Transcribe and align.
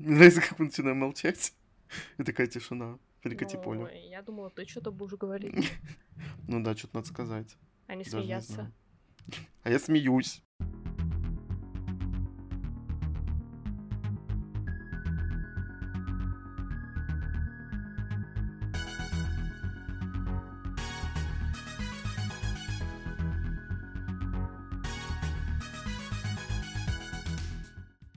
Нравится, 0.00 0.40
как 0.40 0.58
мы 0.58 0.66
начинаем 0.66 0.98
молчать. 0.98 1.52
И 2.18 2.22
такая 2.24 2.46
тишина. 2.46 2.98
Перекати 3.22 3.56
Ну, 3.56 3.62
поле. 3.62 4.08
я 4.08 4.22
думала, 4.22 4.48
ты 4.48 4.66
что-то 4.66 4.90
будешь 4.90 5.18
говорить, 5.18 5.52
Ну 6.48 6.62
да, 6.62 6.74
что-то 6.74 6.96
надо 6.96 7.08
сказать. 7.08 7.54
а 7.86 7.94
не 7.94 8.04
Даже 8.04 8.16
не 8.16 8.22
смеяться. 8.22 8.52
знаю. 8.54 8.72
А 9.62 9.70
я 9.70 9.78
смеюсь. 9.78 10.42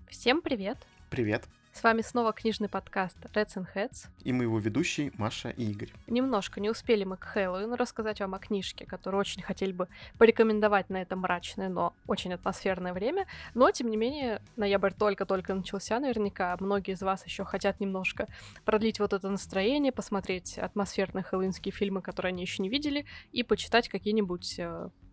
Всем 0.10 0.42
привет! 0.42 0.78
Привет. 1.10 1.44
С 1.84 1.86
вами 1.86 2.02
снова 2.02 2.32
книжный 2.32 2.70
подкаст 2.70 3.18
Reds 3.34 3.58
and 3.58 3.68
Heads. 3.76 4.08
И 4.24 4.32
мы 4.32 4.46
его 4.46 4.58
ведущие 4.58 5.12
Маша 5.18 5.50
и 5.50 5.66
Игорь. 5.66 5.92
Немножко 6.08 6.62
не 6.62 6.70
успели 6.70 7.04
мы 7.04 7.18
к 7.18 7.26
Хэллоуину 7.26 7.76
рассказать 7.76 8.22
вам 8.22 8.36
о 8.36 8.40
книжке, 8.40 8.86
которую 8.86 9.20
очень 9.20 9.42
хотели 9.42 9.74
бы 9.74 9.90
порекомендовать 10.18 10.90
на 10.90 11.02
это 11.02 11.18
мрачное, 11.18 11.68
но 11.68 11.94
очень 12.08 12.34
атмосферное 12.34 12.94
время. 12.94 13.28
Но, 13.54 13.70
тем 13.72 13.90
не 13.90 13.98
менее, 13.98 14.42
ноябрь 14.56 14.94
только-только 14.94 15.54
начался 15.54 16.00
наверняка. 16.00 16.56
Многие 16.62 16.94
из 16.94 17.02
вас 17.02 17.26
еще 17.26 17.44
хотят 17.44 17.82
немножко 17.82 18.30
продлить 18.64 19.02
вот 19.02 19.12
это 19.12 19.30
настроение, 19.30 19.92
посмотреть 19.92 20.58
атмосферные 20.58 21.24
хэллоуинские 21.24 21.74
фильмы, 21.74 22.02
которые 22.02 22.30
они 22.30 22.44
еще 22.44 22.64
не 22.64 22.70
видели, 22.70 23.06
и 23.34 23.44
почитать 23.44 23.90
какие-нибудь 23.90 24.58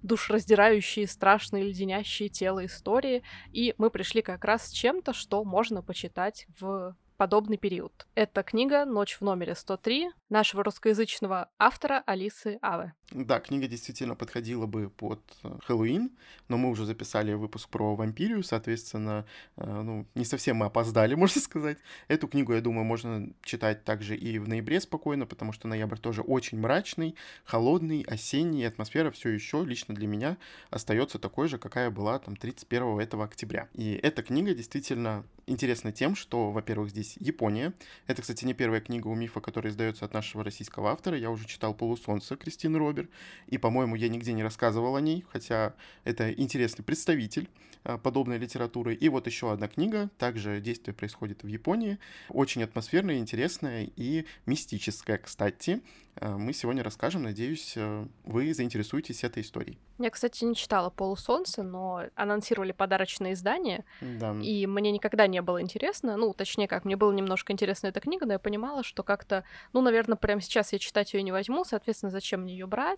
душераздирающие, 0.02 1.06
страшные, 1.06 1.64
леденящие 1.64 2.28
тело 2.28 2.64
истории. 2.64 3.22
И 3.52 3.74
мы 3.78 3.90
пришли 3.90 4.23
как 4.23 4.45
раз 4.45 4.68
с 4.68 4.70
чем-то, 4.70 5.12
что 5.12 5.45
можно 5.45 5.82
почитать 5.82 6.46
в 6.59 6.96
подобный 7.20 7.59
период. 7.59 8.06
Это 8.14 8.42
книга 8.42 8.86
«Ночь 8.86 9.18
в 9.18 9.20
номере 9.20 9.52
103» 9.52 10.09
нашего 10.30 10.65
русскоязычного 10.65 11.51
автора 11.59 12.02
Алисы 12.06 12.59
Аве. 12.62 12.95
Да, 13.12 13.40
книга 13.40 13.66
действительно 13.66 14.14
подходила 14.14 14.66
бы 14.66 14.88
под 14.88 15.20
э, 15.42 15.58
Хэллоуин, 15.66 16.10
но 16.48 16.56
мы 16.56 16.70
уже 16.70 16.84
записали 16.84 17.32
выпуск 17.32 17.68
про 17.68 17.96
вампирию, 17.96 18.44
соответственно, 18.44 19.26
э, 19.56 19.82
ну, 19.82 20.06
не 20.14 20.24
совсем 20.24 20.58
мы 20.58 20.66
опоздали, 20.66 21.14
можно 21.16 21.40
сказать. 21.40 21.78
Эту 22.06 22.28
книгу, 22.28 22.52
я 22.52 22.60
думаю, 22.60 22.84
можно 22.84 23.28
читать 23.42 23.82
также 23.82 24.16
и 24.16 24.38
в 24.38 24.48
ноябре 24.48 24.80
спокойно, 24.80 25.26
потому 25.26 25.52
что 25.52 25.66
ноябрь 25.66 25.98
тоже 25.98 26.22
очень 26.22 26.60
мрачный, 26.60 27.16
холодный, 27.44 28.02
осенний, 28.02 28.64
атмосфера 28.64 29.10
все 29.10 29.30
еще 29.30 29.64
лично 29.64 29.92
для 29.92 30.06
меня 30.06 30.36
остается 30.70 31.18
такой 31.18 31.48
же, 31.48 31.58
какая 31.58 31.90
была 31.90 32.20
там 32.20 32.36
31 32.36 33.00
этого 33.00 33.24
октября. 33.24 33.68
И 33.74 33.98
эта 34.02 34.22
книга 34.22 34.54
действительно 34.54 35.24
интересна 35.50 35.92
тем, 35.92 36.14
что, 36.14 36.52
во-первых, 36.52 36.90
здесь 36.90 37.16
Япония. 37.18 37.72
Это, 38.06 38.22
кстати, 38.22 38.44
не 38.44 38.54
первая 38.54 38.80
книга 38.80 39.08
у 39.08 39.14
мифа, 39.14 39.40
которая 39.40 39.72
издается 39.72 40.04
от 40.04 40.14
нашего 40.14 40.44
российского 40.44 40.90
автора. 40.92 41.18
Я 41.18 41.30
уже 41.30 41.46
читал 41.46 41.74
«Полусолнце» 41.74 42.36
Кристины 42.36 42.78
Робер, 43.01 43.09
и, 43.48 43.59
по-моему, 43.59 43.95
я 43.96 44.09
нигде 44.09 44.32
не 44.32 44.43
рассказывал 44.43 44.96
о 44.96 45.01
ней, 45.01 45.24
хотя 45.32 45.74
это 46.04 46.32
интересный 46.32 46.84
представитель 46.84 47.48
а, 47.84 47.98
подобной 47.98 48.38
литературы. 48.38 48.95
И 48.95 49.09
вот 49.09 49.26
еще 49.26 49.52
одна 49.52 49.68
книга, 49.68 50.10
также 50.18 50.60
действие 50.60 50.95
происходит 50.95 51.43
в 51.43 51.46
Японии, 51.46 51.98
очень 52.28 52.62
атмосферная, 52.62 53.18
интересная 53.18 53.88
и 53.96 54.26
мистическая, 54.46 55.18
кстати. 55.18 55.80
А, 56.16 56.37
Мы 56.37 56.52
сегодня 56.52 56.82
расскажем, 56.82 57.23
надеюсь, 57.23 57.74
э, 57.76 58.06
вы 58.24 58.52
заинтересуетесь 58.52 59.24
этой 59.24 59.43
историей. 59.43 59.78
Я, 59.98 60.10
кстати, 60.10 60.45
не 60.45 60.54
читала 60.54 60.90
«Полусолнце», 60.90 61.62
но 61.62 62.02
анонсировали 62.15 62.73
подарочное 62.73 63.32
издание, 63.34 63.84
Да. 64.00 64.34
и 64.43 64.66
мне 64.66 64.91
никогда 64.93 65.26
не 65.26 65.41
было 65.43 65.60
интересно, 65.60 66.16
ну, 66.16 66.32
точнее 66.32 66.69
как, 66.69 66.84
мне 66.84 66.97
было 66.97 67.12
немножко 67.12 67.53
интересна 67.53 67.88
эта 67.88 68.00
книга, 68.00 68.26
но 68.26 68.32
я 68.32 68.38
понимала, 68.38 68.82
что 68.82 69.03
как-то, 69.03 69.44
ну, 69.72 69.82
наверное, 69.82 70.16
прямо 70.16 70.41
сейчас 70.41 70.72
я 70.72 70.78
читать 70.78 71.12
ее 71.15 71.22
не 71.22 71.32
возьму, 71.32 71.65
соответственно, 71.65 72.10
зачем 72.10 72.43
мне 72.43 72.54
ее 72.54 72.66
брать? 72.66 72.90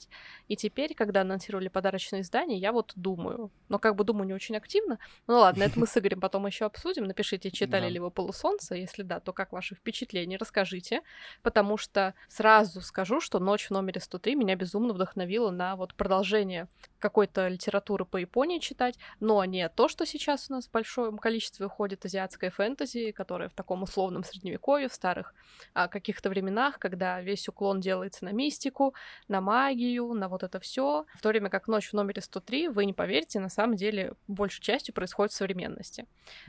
И 0.48 0.56
теперь, 0.56 0.94
когда 0.94 1.20
анонсировали 1.22 1.68
подарочное 1.68 2.20
издание, 2.20 2.58
я 2.58 2.72
вот 2.72 2.92
думаю, 2.96 3.50
но 3.68 3.78
как 3.78 3.96
бы 3.96 4.04
думаю 4.04 4.26
не 4.26 4.34
очень 4.34 4.56
активно, 4.56 4.98
ну 5.26 5.38
ладно, 5.38 5.62
это 5.64 5.78
мы 5.78 5.86
с 5.86 5.96
Игорем 5.96 6.20
потом 6.20 6.46
еще 6.46 6.64
обсудим, 6.64 7.04
напишите, 7.04 7.50
читали 7.50 7.82
Да. 7.82 7.88
ли 7.88 7.98
вы 8.00 8.10
«Полусолнце», 8.10 8.74
если 8.76 9.02
да, 9.02 9.20
то 9.20 9.32
как 9.32 9.52
ваши 9.52 9.74
впечатления, 9.74 10.36
расскажите, 10.36 11.02
потому 11.42 11.76
что 11.76 12.14
сразу 12.28 12.80
скажу, 12.80 13.20
что 13.20 13.38
«Ночь 13.38 13.66
в 13.66 13.70
номере 13.70 14.00
103» 14.00 14.34
меня 14.34 14.56
безумно 14.56 14.92
вдохновила 14.92 15.50
на 15.50 15.76
вот 15.76 15.94
продолжение 15.94 16.68
какой-то 17.02 17.48
литературы 17.48 18.04
по 18.04 18.16
Японии 18.16 18.60
читать, 18.60 18.96
но 19.20 19.44
не 19.44 19.68
то, 19.68 19.88
что 19.88 20.06
сейчас 20.06 20.46
у 20.48 20.54
нас 20.54 20.68
в 20.68 20.70
большом 20.70 21.18
количестве 21.18 21.66
уходит 21.66 22.04
азиатская 22.04 22.50
фэнтези, 22.50 23.10
которая 23.10 23.48
в 23.48 23.54
таком 23.54 23.82
условном 23.82 24.22
средневековье, 24.22 24.88
в 24.88 24.94
старых 24.94 25.34
а, 25.74 25.88
каких-то 25.88 26.30
временах, 26.30 26.78
когда 26.78 27.20
весь 27.20 27.48
уклон 27.48 27.80
делается 27.80 28.24
на 28.24 28.30
мистику, 28.32 28.94
на 29.28 29.40
магию, 29.40 30.14
на 30.14 30.28
вот 30.28 30.44
это 30.44 30.60
все, 30.60 31.04
в 31.14 31.20
то 31.20 31.28
время 31.30 31.50
как 31.50 31.66
«Ночь 31.66 31.90
в 31.90 31.92
номере 31.94 32.22
103», 32.22 32.70
вы 32.70 32.86
не 32.86 32.92
поверите, 32.92 33.40
на 33.40 33.48
самом 33.48 33.74
деле 33.74 34.14
большей 34.28 34.62
частью 34.62 34.94
происходит 34.94 35.32
в 35.32 35.36
современности. 35.36 36.06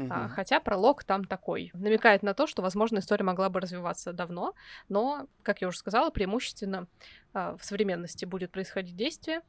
А, 0.07 0.27
Мгм. 0.27 0.29
хотя 0.29 0.59
пролог 0.59 1.03
там 1.03 1.25
такой, 1.25 1.71
намекает 1.73 2.21
на 2.21 2.35
то, 2.35 2.45
что, 2.45 2.61
возможно, 2.61 2.99
история 2.99 3.23
могла 3.23 3.49
бы 3.49 3.59
развиваться 3.59 4.13
давно, 4.13 4.53
но, 4.87 5.27
как 5.41 5.61
я 5.61 5.67
уже 5.67 5.79
сказала, 5.79 6.11
преимущественно 6.11 6.87
а, 7.33 7.57
в 7.57 7.65
современности 7.65 8.25
будет 8.25 8.51
происходить 8.51 8.95
действие. 8.95 9.41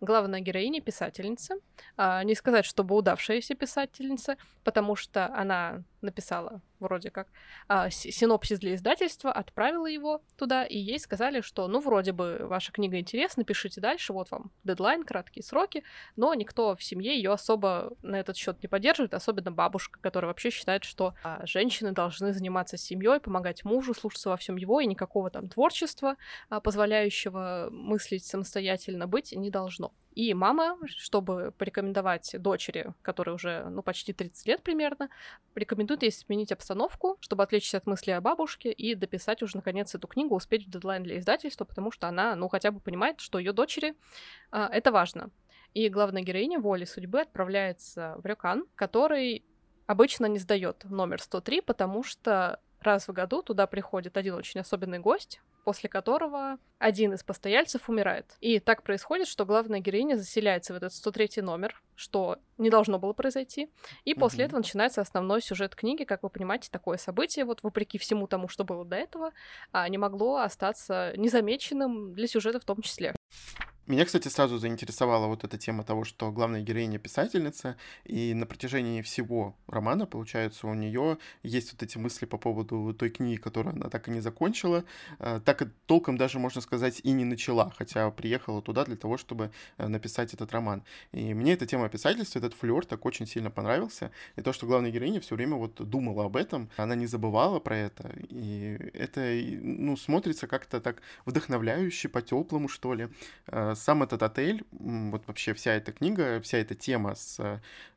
Главная 0.00 0.40
героиня— 0.40 0.80
писательница. 0.82 1.56
А, 1.96 2.22
не 2.22 2.34
сказать, 2.34 2.64
чтобы 2.64 2.94
удавшаяся 2.94 3.54
писательница, 3.54 4.36
потому 4.64 4.94
что 4.94 5.26
она 5.34 5.82
написала 6.02 6.62
вроде 6.80 7.10
как 7.10 7.28
а, 7.66 7.90
си- 7.90 8.10
синопсис 8.10 8.58
для 8.58 8.74
издательства, 8.74 9.32
отправила 9.32 9.86
его 9.86 10.22
туда, 10.36 10.64
и 10.64 10.78
ей 10.78 10.98
сказали, 10.98 11.40
что, 11.40 11.66
ну, 11.68 11.80
вроде 11.80 12.12
бы 12.12 12.38
ваша 12.42 12.72
книга 12.72 12.98
интересна, 12.98 13.44
пишите 13.44 13.80
дальше, 13.80 14.12
вот 14.12 14.30
вам 14.30 14.50
дедлайн, 14.64 15.04
краткие 15.04 15.42
сроки, 15.42 15.82
но 16.16 16.34
никто 16.34 16.76
в 16.76 16.82
семье 16.82 17.16
ее 17.16 17.32
особо 17.32 17.92
на 18.02 18.16
этот 18.16 18.36
счет 18.36 18.62
не 18.62 18.68
поддерживает, 18.68 19.14
особенно 19.14 19.50
бабушка, 19.50 19.98
которая 20.00 20.28
вообще 20.28 20.50
считает, 20.50 20.84
что 20.84 21.14
а, 21.22 21.44
женщины 21.46 21.92
должны 21.92 22.32
заниматься 22.32 22.76
семьей, 22.76 23.20
помогать 23.20 23.64
мужу, 23.64 23.94
слушаться 23.94 24.30
во 24.30 24.36
всем 24.36 24.56
его, 24.56 24.80
и 24.80 24.86
никакого 24.86 25.30
там 25.30 25.48
творчества, 25.48 26.16
а, 26.48 26.60
позволяющего 26.60 27.68
мыслить 27.70 28.24
самостоятельно 28.24 29.06
быть, 29.06 29.32
не 29.32 29.50
должно. 29.50 29.92
И 30.18 30.34
мама, 30.34 30.76
чтобы 30.96 31.52
порекомендовать 31.58 32.34
дочери, 32.40 32.92
которой 33.02 33.36
уже, 33.36 33.68
ну, 33.70 33.82
почти 33.82 34.12
30 34.12 34.48
лет 34.48 34.62
примерно, 34.64 35.10
рекомендует 35.54 36.02
ей 36.02 36.10
сменить 36.10 36.50
обстановку, 36.50 37.18
чтобы 37.20 37.44
отвлечься 37.44 37.76
от 37.76 37.86
мысли 37.86 38.10
о 38.10 38.20
бабушке 38.20 38.72
и 38.72 38.96
дописать 38.96 39.44
уже, 39.44 39.58
наконец, 39.58 39.94
эту 39.94 40.08
книгу, 40.08 40.34
успеть 40.34 40.66
в 40.66 40.70
дедлайн 40.70 41.04
для 41.04 41.18
издательства, 41.18 41.64
потому 41.64 41.92
что 41.92 42.08
она, 42.08 42.34
ну, 42.34 42.48
хотя 42.48 42.72
бы 42.72 42.80
понимает, 42.80 43.20
что 43.20 43.38
ее 43.38 43.52
дочери 43.52 43.94
а, 44.50 44.68
это 44.72 44.90
важно. 44.90 45.30
И 45.72 45.88
главная 45.88 46.22
героиня 46.22 46.58
воли 46.58 46.84
судьбы 46.84 47.20
отправляется 47.20 48.16
в 48.18 48.26
Рюкан, 48.26 48.66
который 48.74 49.44
обычно 49.86 50.26
не 50.26 50.40
сдает 50.40 50.82
номер 50.82 51.22
103, 51.22 51.60
потому 51.60 52.02
что 52.02 52.58
раз 52.80 53.06
в 53.06 53.12
году 53.12 53.42
туда 53.42 53.68
приходит 53.68 54.16
один 54.16 54.34
очень 54.34 54.58
особенный 54.58 54.98
гость, 54.98 55.40
после 55.68 55.90
которого 55.90 56.56
один 56.78 57.12
из 57.12 57.22
постояльцев 57.22 57.90
умирает. 57.90 58.24
И 58.40 58.58
так 58.58 58.82
происходит, 58.82 59.28
что 59.28 59.44
главная 59.44 59.80
героиня 59.80 60.16
заселяется 60.16 60.72
в 60.72 60.76
этот 60.78 60.94
103 60.94 61.42
номер, 61.42 61.82
что 61.94 62.38
не 62.56 62.70
должно 62.70 62.98
было 62.98 63.12
произойти. 63.12 63.68
И 64.06 64.14
после 64.14 64.44
Мгм. 64.44 64.46
этого 64.46 64.60
начинается 64.60 65.02
основной 65.02 65.42
сюжет 65.42 65.76
книги. 65.76 66.04
Как 66.04 66.22
вы 66.22 66.30
понимаете, 66.30 66.70
такое 66.72 66.96
событие, 66.96 67.44
вот 67.44 67.62
вопреки 67.62 67.98
всему 67.98 68.26
тому, 68.26 68.48
что 68.48 68.64
было 68.64 68.86
до 68.86 68.96
этого, 68.96 69.32
а, 69.70 69.86
не 69.90 69.98
могло 69.98 70.38
остаться 70.38 71.12
незамеченным 71.18 72.14
для 72.14 72.26
сюжета 72.28 72.60
в 72.60 72.64
том 72.64 72.80
числе. 72.80 73.12
Меня, 73.88 74.04
кстати, 74.04 74.28
сразу 74.28 74.58
заинтересовала 74.58 75.28
вот 75.28 75.44
эта 75.44 75.56
тема 75.56 75.82
того, 75.82 76.04
что 76.04 76.30
главная 76.30 76.60
героиня 76.60 76.98
писательница, 76.98 77.78
и 78.04 78.34
на 78.34 78.44
протяжении 78.44 79.00
всего 79.00 79.56
романа, 79.66 80.04
получается, 80.04 80.66
у 80.66 80.74
нее 80.74 81.16
есть 81.42 81.72
вот 81.72 81.82
эти 81.82 81.96
мысли 81.96 82.26
по 82.26 82.36
поводу 82.36 82.92
той 82.92 83.08
книги, 83.08 83.40
которую 83.40 83.74
она 83.74 83.88
так 83.88 84.08
и 84.08 84.10
не 84.10 84.20
закончила, 84.20 84.84
э, 85.20 85.40
так 85.42 85.62
и 85.62 85.68
толком 85.86 86.18
даже, 86.18 86.38
можно 86.38 86.60
сказать, 86.60 87.00
и 87.02 87.12
не 87.12 87.24
начала, 87.24 87.72
хотя 87.78 88.10
приехала 88.10 88.60
туда 88.60 88.84
для 88.84 88.96
того, 88.96 89.16
чтобы 89.16 89.52
э, 89.78 89.88
написать 89.88 90.34
этот 90.34 90.52
роман. 90.52 90.84
И 91.12 91.32
мне 91.32 91.54
эта 91.54 91.64
тема 91.64 91.88
писательства, 91.88 92.40
этот 92.40 92.52
флер 92.52 92.84
так 92.84 93.06
очень 93.06 93.26
сильно 93.26 93.50
понравился, 93.50 94.10
и 94.36 94.42
то, 94.42 94.52
что 94.52 94.66
главная 94.66 94.90
героиня 94.90 95.22
все 95.22 95.34
время 95.34 95.56
вот 95.56 95.76
думала 95.76 96.26
об 96.26 96.36
этом, 96.36 96.68
она 96.76 96.94
не 96.94 97.06
забывала 97.06 97.58
про 97.58 97.78
это, 97.78 98.12
и 98.28 98.76
это, 98.92 99.20
ну, 99.62 99.96
смотрится 99.96 100.46
как-то 100.46 100.78
так 100.82 101.00
вдохновляюще, 101.24 102.10
по-теплому, 102.10 102.68
что 102.68 102.92
ли. 102.92 103.08
Э, 103.46 103.74
сам 103.74 104.02
этот 104.02 104.22
отель, 104.22 104.64
вот 104.70 105.26
вообще 105.26 105.54
вся 105.54 105.74
эта 105.74 105.92
книга, 105.92 106.40
вся 106.40 106.58
эта 106.58 106.74
тема 106.74 107.14
с, 107.14 107.38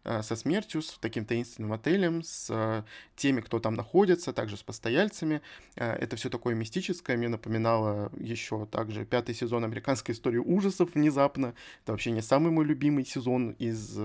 э, 0.03 0.21
со 0.21 0.35
смертью, 0.35 0.81
с 0.81 0.97
таким 0.99 1.25
таинственным 1.25 1.73
отелем, 1.73 2.23
с 2.23 2.85
теми, 3.15 3.41
кто 3.41 3.59
там 3.59 3.75
находится, 3.75 4.33
также 4.33 4.57
с 4.57 4.63
постояльцами, 4.63 5.41
это 5.75 6.15
все 6.15 6.29
такое 6.29 6.55
мистическое, 6.55 7.17
мне 7.17 7.29
напоминало 7.29 8.11
еще 8.17 8.65
также 8.65 9.05
пятый 9.05 9.35
сезон 9.35 9.63
американской 9.63 10.15
истории 10.15 10.39
ужасов 10.39 10.95
внезапно. 10.95 11.53
Это 11.83 11.91
вообще 11.91 12.09
не 12.11 12.21
самый 12.21 12.51
мой 12.51 12.65
любимый 12.65 13.05
сезон 13.05 13.51
из 13.59 13.99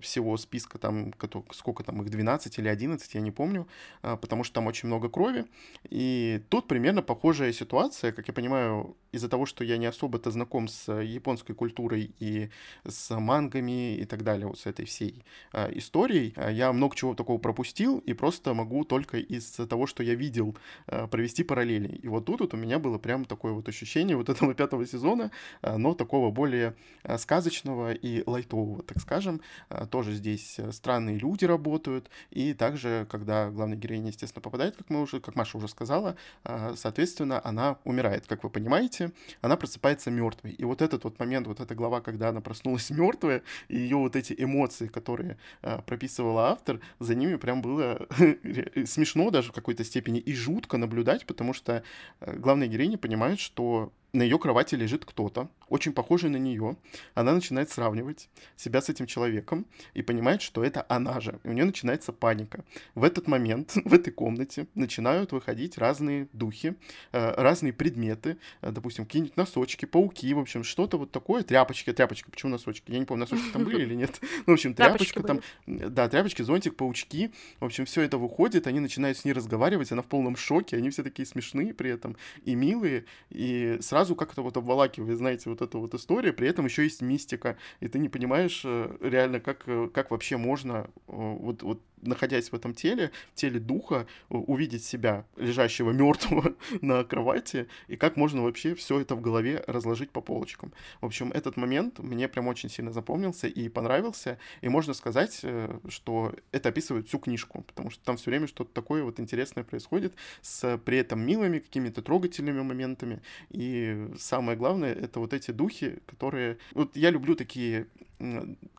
всего 0.00 0.36
списка, 0.36 0.78
там, 0.78 1.12
сколько 1.52 1.82
там 1.84 2.02
их, 2.02 2.10
12 2.10 2.58
или 2.58 2.68
11, 2.68 3.14
я 3.14 3.20
не 3.20 3.30
помню, 3.30 3.66
потому 4.02 4.44
что 4.44 4.54
там 4.54 4.66
очень 4.66 4.88
много 4.88 5.08
крови. 5.08 5.46
И 5.88 6.42
тут 6.48 6.68
примерно 6.68 7.02
похожая 7.02 7.52
ситуация, 7.52 8.12
как 8.12 8.28
я 8.28 8.34
понимаю, 8.34 8.96
из-за 9.12 9.28
того, 9.28 9.46
что 9.46 9.64
я 9.64 9.76
не 9.78 9.86
особо-то 9.86 10.30
знаком 10.30 10.68
с 10.68 10.92
японской 10.92 11.54
культурой 11.54 12.10
и 12.18 12.50
с 12.86 13.16
мангами 13.18 13.96
и 13.96 14.04
так 14.04 14.22
далее, 14.24 14.46
вот 14.46 14.58
с 14.58 14.66
этой 14.66 14.84
всей 14.84 15.24
э, 15.52 15.70
историей, 15.78 16.34
я 16.50 16.72
много 16.72 16.96
чего 16.96 17.14
такого 17.14 17.38
пропустил 17.38 17.98
и 17.98 18.12
просто 18.12 18.54
могу 18.54 18.84
только 18.84 19.18
из 19.18 19.52
того, 19.52 19.86
что 19.86 20.02
я 20.02 20.14
видел, 20.14 20.56
э, 20.86 21.06
провести 21.06 21.44
параллели. 21.44 22.00
И 22.02 22.08
вот 22.08 22.24
тут 22.24 22.40
вот 22.40 22.54
у 22.54 22.56
меня 22.56 22.78
было 22.78 22.98
прям 22.98 23.24
такое 23.24 23.52
вот 23.52 23.68
ощущение 23.68 24.16
вот 24.16 24.28
этого 24.28 24.54
пятого 24.54 24.86
сезона, 24.86 25.30
э, 25.62 25.76
но 25.76 25.94
такого 25.94 26.30
более 26.30 26.74
э, 27.02 27.18
сказочного 27.18 27.92
и 27.92 28.22
лайтового, 28.26 28.82
так 28.82 29.00
скажем. 29.00 29.40
Э, 29.70 29.86
тоже 29.90 30.12
здесь 30.12 30.60
странные 30.70 31.18
люди 31.18 31.44
работают, 31.44 32.10
и 32.30 32.54
также, 32.54 33.06
когда 33.10 33.50
главная 33.50 33.76
героиня, 33.76 34.08
естественно, 34.08 34.42
попадает, 34.42 34.76
как 34.76 34.90
мы 34.90 35.02
уже, 35.02 35.20
как 35.20 35.34
Маша 35.34 35.58
уже 35.58 35.68
сказала, 35.68 36.16
э, 36.44 36.74
соответственно, 36.76 37.40
она 37.44 37.78
умирает, 37.84 38.26
как 38.26 38.44
вы 38.44 38.50
понимаете, 38.50 39.12
она 39.40 39.56
просыпается 39.56 40.10
мертвой. 40.10 40.52
И 40.52 40.64
вот 40.64 40.82
этот 40.82 41.04
вот 41.04 41.18
момент, 41.18 41.46
вот 41.46 41.60
эта 41.60 41.74
глава, 41.74 42.00
когда 42.00 42.28
она 42.28 42.40
проснулась 42.40 42.90
мертвая, 43.04 43.42
и 43.68 43.76
ее 43.76 43.96
вот 43.96 44.16
эти 44.16 44.34
эмоции, 44.36 44.86
которые 44.86 45.38
э, 45.62 45.80
прописывала 45.82 46.50
автор, 46.50 46.80
за 46.98 47.14
ними 47.14 47.36
прям 47.36 47.62
было 47.62 48.06
смешно 48.86 49.30
даже 49.30 49.50
в 49.50 49.54
какой-то 49.54 49.84
степени 49.84 50.20
и 50.20 50.34
жутко 50.34 50.76
наблюдать, 50.76 51.26
потому 51.26 51.52
что 51.52 51.82
э, 52.20 52.36
главная 52.36 52.68
героиня 52.68 52.98
понимает, 52.98 53.40
что 53.40 53.92
на 54.14 54.22
ее 54.22 54.38
кровати 54.38 54.76
лежит 54.76 55.04
кто-то, 55.04 55.48
очень 55.68 55.92
похожий 55.92 56.30
на 56.30 56.36
нее. 56.36 56.76
Она 57.14 57.32
начинает 57.32 57.68
сравнивать 57.70 58.28
себя 58.56 58.80
с 58.80 58.88
этим 58.88 59.06
человеком 59.06 59.66
и 59.92 60.02
понимает, 60.02 60.40
что 60.40 60.62
это 60.64 60.86
она 60.88 61.20
же. 61.20 61.40
И 61.42 61.48
у 61.48 61.52
нее 61.52 61.64
начинается 61.64 62.12
паника. 62.12 62.64
В 62.94 63.02
этот 63.02 63.26
момент 63.26 63.74
в 63.84 63.92
этой 63.92 64.12
комнате 64.12 64.68
начинают 64.74 65.32
выходить 65.32 65.78
разные 65.78 66.28
духи, 66.32 66.76
э, 67.12 67.34
разные 67.36 67.72
предметы, 67.72 68.38
э, 68.62 68.70
допустим, 68.70 69.04
какие-нибудь 69.04 69.36
носочки, 69.36 69.84
пауки, 69.84 70.32
в 70.32 70.38
общем, 70.38 70.62
что-то 70.62 70.96
вот 70.96 71.10
такое, 71.10 71.42
тряпочки, 71.42 71.92
тряпочка, 71.92 72.30
почему 72.30 72.52
носочки? 72.52 72.92
Я 72.92 73.00
не 73.00 73.04
помню, 73.04 73.24
носочки 73.24 73.50
там 73.52 73.64
были 73.64 73.82
или 73.82 73.94
нет. 73.94 74.20
Ну, 74.46 74.52
в 74.52 74.54
общем, 74.54 74.74
тряпочка 74.74 75.22
там, 75.22 75.40
да, 75.66 76.08
тряпочки, 76.08 76.42
зонтик, 76.42 76.76
паучки. 76.76 77.32
В 77.60 77.64
общем, 77.64 77.86
все 77.86 78.02
это 78.02 78.18
выходит, 78.18 78.66
они 78.66 78.78
начинают 78.78 79.16
с 79.16 79.24
ней 79.24 79.32
разговаривать, 79.32 79.90
она 79.90 80.02
в 80.02 80.06
полном 80.06 80.36
шоке, 80.36 80.76
они 80.76 80.90
все 80.90 81.02
такие 81.02 81.24
смешные 81.24 81.72
при 81.72 81.90
этом 81.90 82.16
и 82.44 82.54
милые, 82.54 83.06
и 83.30 83.78
сразу 83.80 84.03
сразу 84.04 84.16
как-то 84.16 84.42
вот 84.42 84.56
обволакивает, 84.56 85.16
знаете, 85.16 85.48
вот 85.48 85.62
эта 85.62 85.78
вот 85.78 85.94
история, 85.94 86.32
при 86.34 86.46
этом 86.46 86.66
еще 86.66 86.82
есть 86.84 87.00
мистика, 87.00 87.56
и 87.80 87.88
ты 87.88 87.98
не 87.98 88.10
понимаешь 88.10 88.60
э, 88.64 88.96
реально, 89.00 89.40
как, 89.40 89.62
э, 89.66 89.88
как 89.94 90.10
вообще 90.10 90.36
можно 90.36 90.90
э, 91.08 91.12
вот, 91.12 91.62
вот 91.62 91.80
находясь 92.06 92.50
в 92.50 92.54
этом 92.54 92.74
теле, 92.74 93.10
в 93.32 93.34
теле 93.34 93.60
духа, 93.60 94.06
увидеть 94.28 94.84
себя, 94.84 95.26
лежащего 95.36 95.90
мертвого 95.90 96.54
на 96.80 97.04
кровати, 97.04 97.68
и 97.88 97.96
как 97.96 98.16
можно 98.16 98.42
вообще 98.42 98.74
все 98.74 99.00
это 99.00 99.14
в 99.14 99.20
голове 99.20 99.62
разложить 99.66 100.10
по 100.10 100.20
полочкам. 100.20 100.72
В 101.00 101.06
общем, 101.06 101.30
этот 101.32 101.56
момент 101.56 101.98
мне 101.98 102.28
прям 102.28 102.48
очень 102.48 102.68
сильно 102.68 102.92
запомнился 102.92 103.46
и 103.46 103.68
понравился, 103.68 104.38
и 104.60 104.68
можно 104.68 104.94
сказать, 104.94 105.40
э, 105.42 105.78
что 105.88 106.34
это 106.52 106.68
описывает 106.68 107.08
всю 107.08 107.18
книжку, 107.18 107.62
потому 107.62 107.90
что 107.90 108.04
там 108.04 108.16
все 108.16 108.30
время 108.30 108.46
что-то 108.46 108.72
такое 108.72 109.04
вот 109.04 109.20
интересное 109.20 109.64
происходит, 109.64 110.14
с 110.42 110.78
при 110.78 110.98
этом 110.98 111.20
милыми 111.20 111.58
какими-то 111.58 112.02
трогательными 112.02 112.62
моментами, 112.62 113.22
и 113.50 114.08
самое 114.18 114.56
главное, 114.56 114.92
это 114.92 115.20
вот 115.20 115.32
эти 115.32 115.50
духи, 115.50 115.98
которые... 116.06 116.58
Вот 116.72 116.96
я 116.96 117.10
люблю 117.10 117.34
такие 117.34 117.86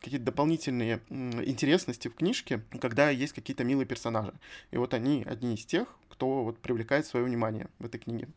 какие-то 0.00 0.24
дополнительные 0.24 1.00
интересности 1.10 2.08
в 2.08 2.14
книжке, 2.14 2.62
когда 2.80 3.10
есть 3.16 3.32
какие-то 3.32 3.64
милые 3.64 3.86
персонажи. 3.86 4.32
И 4.70 4.76
вот 4.76 4.94
они 4.94 5.24
одни 5.24 5.54
из 5.54 5.64
тех, 5.64 5.88
кто 6.08 6.44
вот 6.44 6.58
привлекает 6.58 7.06
свое 7.06 7.24
внимание 7.24 7.68
в 7.78 7.86
этой 7.86 7.98
книге. 7.98 8.28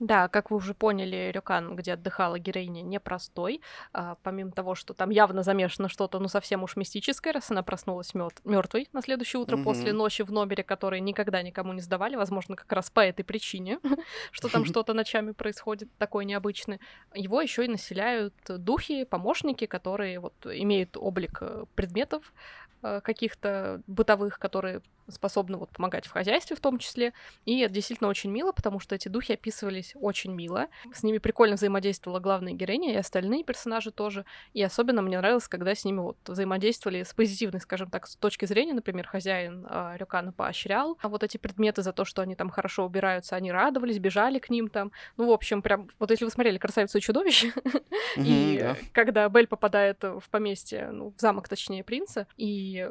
Да, 0.00 0.28
как 0.28 0.50
вы 0.50 0.56
уже 0.56 0.72
поняли, 0.72 1.30
Рюкан, 1.30 1.76
где 1.76 1.92
отдыхала 1.92 2.38
героиня, 2.38 2.80
непростой. 2.80 3.60
А, 3.92 4.16
помимо 4.22 4.50
того, 4.50 4.74
что 4.74 4.94
там 4.94 5.10
явно 5.10 5.42
замешано 5.42 5.90
что-то, 5.90 6.18
ну, 6.18 6.28
совсем 6.28 6.62
уж 6.62 6.76
мистическое, 6.76 7.34
раз 7.34 7.50
она 7.50 7.62
проснулась 7.62 8.14
мертвой 8.14 8.88
на 8.94 9.02
следующее 9.02 9.42
утро 9.42 9.58
mm-hmm. 9.58 9.62
после 9.62 9.92
ночи 9.92 10.22
в 10.22 10.32
номере, 10.32 10.64
который 10.64 11.00
никогда 11.00 11.42
никому 11.42 11.74
не 11.74 11.82
сдавали, 11.82 12.16
возможно, 12.16 12.56
как 12.56 12.72
раз 12.72 12.90
по 12.90 13.00
этой 13.00 13.24
причине, 13.24 13.78
что 14.32 14.48
там 14.48 14.64
что-то 14.64 14.94
ночами 14.94 15.32
происходит 15.32 15.90
такое 15.98 16.24
необычное. 16.24 16.80
Его 17.14 17.42
еще 17.42 17.66
и 17.66 17.68
населяют 17.68 18.34
духи, 18.48 19.04
помощники, 19.04 19.66
которые 19.66 20.18
вот 20.18 20.34
имеют 20.46 20.96
облик 20.96 21.38
э, 21.42 21.66
предметов, 21.74 22.32
каких-то 22.82 23.82
бытовых, 23.86 24.38
которые 24.38 24.82
способны 25.10 25.56
вот 25.56 25.70
помогать 25.70 26.06
в 26.06 26.10
хозяйстве 26.10 26.56
в 26.56 26.60
том 26.60 26.78
числе. 26.78 27.12
И 27.44 27.60
это 27.60 27.74
действительно 27.74 28.08
очень 28.08 28.30
мило, 28.30 28.52
потому 28.52 28.80
что 28.80 28.94
эти 28.94 29.08
духи 29.08 29.32
описывались 29.32 29.94
очень 29.94 30.32
мило. 30.32 30.68
С 30.92 31.02
ними 31.02 31.18
прикольно 31.18 31.56
взаимодействовала 31.56 32.20
главная 32.20 32.52
героиня 32.52 32.92
и 32.92 32.96
остальные 32.96 33.44
персонажи 33.44 33.90
тоже. 33.90 34.24
И 34.52 34.62
особенно 34.62 35.02
мне 35.02 35.18
нравилось, 35.18 35.48
когда 35.48 35.74
с 35.74 35.84
ними 35.84 35.98
вот 35.98 36.16
взаимодействовали 36.26 37.02
с 37.02 37.12
позитивной, 37.14 37.60
скажем 37.60 37.90
так, 37.90 38.06
с 38.06 38.16
точки 38.16 38.44
зрения, 38.44 38.74
например, 38.74 39.06
хозяин 39.06 39.66
э, 39.68 39.96
Рюкана 39.96 40.32
поощрял 40.32 40.98
а 41.00 41.08
вот 41.08 41.22
эти 41.22 41.36
предметы 41.36 41.82
за 41.82 41.92
то, 41.92 42.04
что 42.04 42.22
они 42.22 42.34
там 42.34 42.50
хорошо 42.50 42.84
убираются, 42.84 43.36
они 43.36 43.52
радовались, 43.52 43.98
бежали 43.98 44.38
к 44.38 44.50
ним 44.50 44.68
там. 44.68 44.92
Ну, 45.16 45.28
в 45.28 45.32
общем, 45.32 45.62
прям, 45.62 45.88
вот 45.98 46.10
если 46.10 46.24
вы 46.24 46.30
смотрели 46.30 46.58
«Красавицу 46.58 46.98
и 46.98 47.00
чудовище», 47.00 47.52
и 48.16 48.74
когда 48.92 49.28
Бель 49.28 49.46
попадает 49.46 50.02
в 50.02 50.22
поместье, 50.30 50.90
ну, 50.90 51.12
в 51.16 51.20
замок, 51.20 51.48
точнее, 51.48 51.84
принца, 51.84 52.26
и 52.36 52.90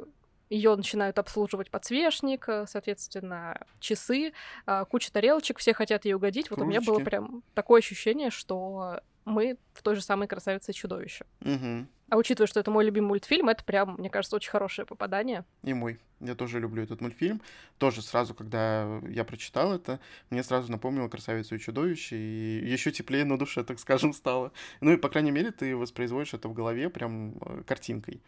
ее 0.49 0.75
начинают 0.75 1.19
обслуживать 1.19 1.69
подсвечник, 1.69 2.49
э, 2.49 2.65
соответственно, 2.67 3.65
часы, 3.79 4.33
а, 4.65 4.85
куча 4.85 5.11
тарелочек, 5.11 5.59
все 5.59 5.73
хотят 5.73 6.05
ей 6.05 6.13
угодить. 6.13 6.47
Кружечки. 6.47 6.59
Вот 6.59 6.65
у 6.65 6.69
меня 6.69 6.81
было 6.81 7.03
прям 7.03 7.43
такое 7.53 7.79
ощущение, 7.79 8.31
что 8.31 8.99
мы 9.25 9.57
в 9.73 9.83
той 9.83 9.95
же 9.95 10.01
самой 10.01 10.27
красавице 10.27 10.71
и 10.71 10.73
чудовище. 10.73 11.25
Угу. 11.41 11.87
А 12.09 12.17
учитывая, 12.17 12.47
что 12.47 12.59
это 12.59 12.71
мой 12.71 12.83
любимый 12.83 13.09
мультфильм, 13.09 13.49
это 13.49 13.63
прям, 13.63 13.95
мне 13.97 14.09
кажется, 14.09 14.35
очень 14.35 14.49
хорошее 14.49 14.85
попадание. 14.85 15.45
И 15.63 15.73
мой. 15.73 15.99
Я 16.19 16.35
тоже 16.35 16.59
люблю 16.59 16.83
этот 16.83 17.01
мультфильм. 17.01 17.41
Тоже 17.77 18.01
сразу, 18.01 18.33
когда 18.33 18.99
я 19.07 19.23
прочитал 19.23 19.73
это, 19.73 19.99
мне 20.31 20.43
сразу 20.43 20.71
напомнило 20.71 21.07
«Красавицу 21.07 21.55
и 21.55 21.59
чудовище», 21.59 22.17
и 22.17 22.67
еще 22.67 22.91
теплее 22.91 23.25
на 23.25 23.37
душе, 23.37 23.63
так 23.63 23.79
скажем, 23.79 24.13
стало. 24.13 24.51
Ну 24.81 24.93
и, 24.93 24.97
по 24.97 25.09
крайней 25.09 25.31
мере, 25.31 25.51
ты 25.51 25.75
воспроизводишь 25.75 26.33
это 26.33 26.49
в 26.49 26.53
голове 26.53 26.89
прям 26.89 27.37
э, 27.41 27.63
картинкой. 27.65 28.21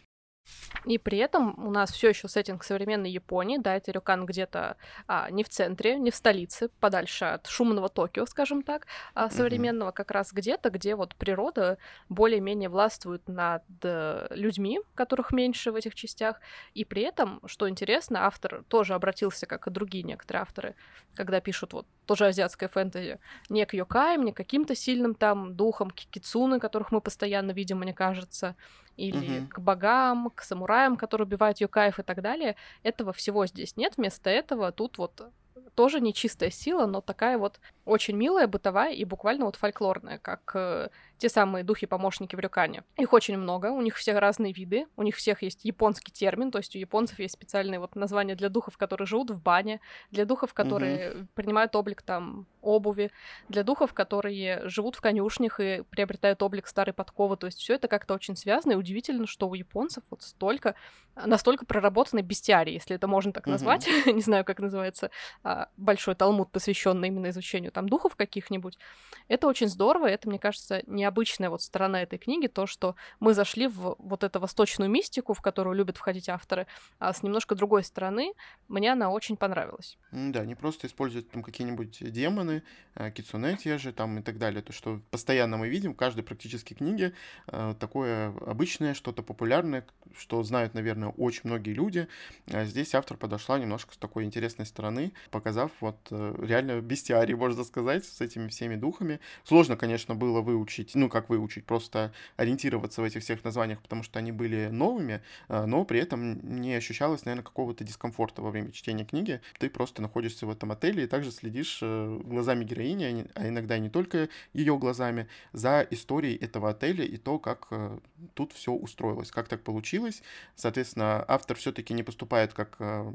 И 0.85 0.97
при 0.97 1.17
этом 1.17 1.67
у 1.67 1.71
нас 1.71 1.91
все 1.91 2.09
еще 2.09 2.27
сеттинг 2.27 2.63
современной 2.63 3.11
Японии, 3.11 3.57
да, 3.57 3.75
это 3.75 3.91
Рюкан 3.91 4.25
где-то 4.25 4.77
а, 5.07 5.29
не 5.29 5.43
в 5.43 5.49
центре, 5.49 5.97
не 5.97 6.11
в 6.11 6.15
столице, 6.15 6.69
подальше 6.79 7.25
от 7.25 7.47
шумного 7.47 7.89
Токио, 7.89 8.25
скажем 8.25 8.63
так, 8.63 8.87
а, 9.13 9.29
современного, 9.29 9.89
mm-hmm. 9.89 9.93
как 9.93 10.11
раз 10.11 10.33
где-то, 10.33 10.69
где 10.69 10.95
вот 10.95 11.15
природа 11.15 11.77
более-менее 12.09 12.69
властвует 12.69 13.27
над 13.27 13.63
э, 13.83 14.27
людьми, 14.31 14.79
которых 14.95 15.31
меньше 15.31 15.71
в 15.71 15.75
этих 15.75 15.95
частях. 15.95 16.39
И 16.73 16.85
при 16.85 17.03
этом, 17.03 17.41
что 17.45 17.69
интересно, 17.69 18.25
автор 18.25 18.63
тоже 18.67 18.93
обратился, 18.93 19.45
как 19.45 19.67
и 19.67 19.71
другие 19.71 20.03
некоторые 20.03 20.41
авторы, 20.41 20.75
когда 21.15 21.41
пишут 21.41 21.73
вот 21.73 21.85
тоже 22.05 22.27
азиатское 22.27 22.69
фэнтези, 22.69 23.19
не 23.49 23.65
к 23.65 23.73
йокаям, 23.73 24.25
не 24.25 24.33
к 24.33 24.37
каким-то 24.37 24.75
сильным 24.75 25.15
там 25.15 25.55
духам, 25.55 25.91
кикицуны, 25.91 26.59
которых 26.59 26.91
мы 26.91 27.01
постоянно 27.01 27.51
видим, 27.51 27.79
мне 27.79 27.93
кажется, 27.93 28.55
или 28.97 29.39
угу. 29.39 29.47
к 29.49 29.59
богам, 29.59 30.31
к 30.35 30.41
самураям, 30.41 30.97
которые 30.97 31.25
убивают 31.25 31.59
Йокаев 31.59 31.99
и 31.99 32.03
так 32.03 32.21
далее. 32.21 32.55
Этого 32.83 33.13
всего 33.13 33.45
здесь 33.45 33.77
нет. 33.77 33.93
Вместо 33.97 34.29
этого 34.29 34.71
тут 34.71 34.97
вот 34.97 35.31
тоже 35.75 36.01
нечистая 36.01 36.51
сила, 36.51 36.85
но 36.85 37.01
такая 37.01 37.37
вот 37.37 37.59
очень 37.85 38.15
милая, 38.15 38.47
бытовая 38.47 38.93
и 38.93 39.05
буквально 39.05 39.45
вот 39.45 39.55
фольклорная, 39.55 40.17
как 40.17 40.51
э, 40.53 40.89
те 41.21 41.29
самые 41.29 41.63
духи-помощники 41.63 42.35
в 42.35 42.39
Рюкане. 42.39 42.83
Их 42.97 43.13
очень 43.13 43.37
много, 43.37 43.67
у 43.67 43.81
них 43.81 43.95
все 43.95 44.17
разные 44.17 44.53
виды, 44.53 44.87
у 44.97 45.03
них 45.03 45.15
всех 45.15 45.43
есть 45.43 45.63
японский 45.63 46.11
термин, 46.11 46.49
то 46.49 46.57
есть 46.57 46.75
у 46.75 46.79
японцев 46.79 47.19
есть 47.19 47.35
специальные 47.35 47.79
вот 47.79 47.95
названия 47.95 48.33
для 48.33 48.49
духов, 48.49 48.75
которые 48.75 49.05
живут 49.05 49.29
в 49.29 49.39
бане, 49.39 49.81
для 50.09 50.25
духов, 50.25 50.55
которые 50.55 51.11
угу. 51.11 51.27
принимают 51.35 51.75
облик 51.75 52.01
там 52.01 52.47
обуви, 52.61 53.11
для 53.49 53.63
духов, 53.63 53.93
которые 53.93 54.67
живут 54.67 54.95
в 54.95 55.01
конюшнях 55.01 55.59
и 55.59 55.83
приобретают 55.91 56.41
облик 56.41 56.65
старой 56.65 56.93
подковы. 56.93 57.37
То 57.37 57.45
есть 57.45 57.59
все 57.59 57.75
это 57.75 57.87
как-то 57.87 58.15
очень 58.15 58.35
связано, 58.35 58.73
и 58.73 58.75
удивительно, 58.75 59.27
что 59.27 59.47
у 59.47 59.53
японцев 59.53 60.03
вот 60.09 60.23
столько, 60.23 60.73
настолько 61.15 61.65
проработанной 61.65 62.23
бестиарии, 62.23 62.73
если 62.73 62.95
это 62.95 63.07
можно 63.07 63.31
так 63.31 63.45
назвать. 63.45 63.87
Mm-hmm. 63.87 64.13
Не 64.13 64.21
знаю, 64.21 64.43
как 64.43 64.59
называется 64.59 65.11
а, 65.43 65.69
большой 65.77 66.15
талмуд, 66.15 66.51
посвященный 66.51 67.09
именно 67.09 67.29
изучению 67.29 67.71
там 67.71 67.87
духов 67.87 68.15
каких-нибудь. 68.15 68.79
Это 69.27 69.47
очень 69.47 69.67
здорово, 69.67 70.07
это, 70.07 70.27
мне 70.27 70.39
кажется, 70.39 70.81
необычная 71.11 71.49
вот 71.49 71.61
сторона 71.61 72.01
этой 72.01 72.17
книги, 72.17 72.47
то, 72.47 72.67
что 72.67 72.95
мы 73.19 73.33
зашли 73.33 73.67
в 73.67 73.95
вот 73.99 74.23
эту 74.23 74.39
восточную 74.39 74.89
мистику, 74.89 75.33
в 75.33 75.41
которую 75.41 75.75
любят 75.75 75.97
входить 75.97 76.29
авторы, 76.29 76.67
а 76.99 77.13
с 77.13 77.23
немножко 77.23 77.55
другой 77.55 77.83
стороны. 77.83 78.33
Мне 78.67 78.93
она 78.93 79.09
очень 79.09 79.37
понравилась. 79.37 79.97
Да, 80.11 80.45
не 80.45 80.55
просто 80.55 80.87
используют 80.87 81.29
там 81.29 81.43
какие-нибудь 81.43 82.11
демоны, 82.11 82.63
а, 82.95 83.11
кицуне 83.11 83.57
те 83.57 83.77
же 83.77 83.91
там 83.91 84.19
и 84.19 84.21
так 84.21 84.37
далее, 84.37 84.61
то, 84.61 84.73
что 84.73 85.01
постоянно 85.11 85.57
мы 85.57 85.69
видим 85.69 85.93
в 85.93 85.97
каждой 85.97 86.23
практически 86.23 86.73
книге 86.73 87.13
а, 87.47 87.73
такое 87.73 88.33
обычное, 88.45 88.93
что-то 88.93 89.23
популярное, 89.23 89.85
что 90.17 90.43
знают, 90.43 90.73
наверное, 90.73 91.09
очень 91.09 91.41
многие 91.43 91.73
люди. 91.73 92.07
А 92.51 92.65
здесь 92.65 92.95
автор 92.95 93.17
подошла 93.17 93.59
немножко 93.59 93.93
с 93.93 93.97
такой 93.97 94.23
интересной 94.23 94.65
стороны, 94.65 95.13
показав 95.29 95.71
вот 95.81 95.97
э, 96.11 96.35
реально 96.39 96.81
бестиарий, 96.81 97.35
можно 97.35 97.63
сказать, 97.63 98.05
с 98.05 98.21
этими 98.21 98.47
всеми 98.47 98.75
духами. 98.75 99.19
Сложно, 99.43 99.77
конечно, 99.77 100.15
было 100.15 100.41
выучить, 100.41 100.95
ну 101.01 101.09
как 101.09 101.29
выучить, 101.29 101.65
просто 101.65 102.13
ориентироваться 102.37 103.01
в 103.01 103.05
этих 103.05 103.23
всех 103.23 103.43
названиях, 103.43 103.81
потому 103.81 104.03
что 104.03 104.19
они 104.19 104.31
были 104.31 104.69
новыми, 104.71 105.21
но 105.49 105.83
при 105.83 105.99
этом 105.99 106.61
не 106.61 106.75
ощущалось, 106.75 107.25
наверное, 107.25 107.43
какого-то 107.43 107.83
дискомфорта 107.83 108.41
во 108.41 108.51
время 108.51 108.71
чтения 108.71 109.03
книги. 109.03 109.41
Ты 109.59 109.69
просто 109.69 110.01
находишься 110.01 110.45
в 110.45 110.51
этом 110.51 110.71
отеле 110.71 111.03
и 111.03 111.07
также 111.07 111.31
следишь 111.31 111.79
э, 111.81 112.21
глазами 112.23 112.63
героини, 112.63 113.27
а 113.33 113.47
иногда 113.47 113.77
и 113.77 113.79
не 113.79 113.89
только 113.89 114.29
ее 114.53 114.77
глазами, 114.77 115.27
за 115.53 115.85
историей 115.89 116.37
этого 116.37 116.69
отеля 116.69 117.03
и 117.03 117.17
то, 117.17 117.39
как 117.39 117.67
э, 117.71 117.97
тут 118.35 118.53
все 118.53 118.71
устроилось, 118.71 119.31
как 119.31 119.47
так 119.47 119.63
получилось. 119.63 120.21
Соответственно, 120.55 121.25
автор 121.27 121.57
все-таки 121.57 121.93
не 121.93 122.03
поступает 122.03 122.53
как 122.53 122.75
э, 122.79 123.13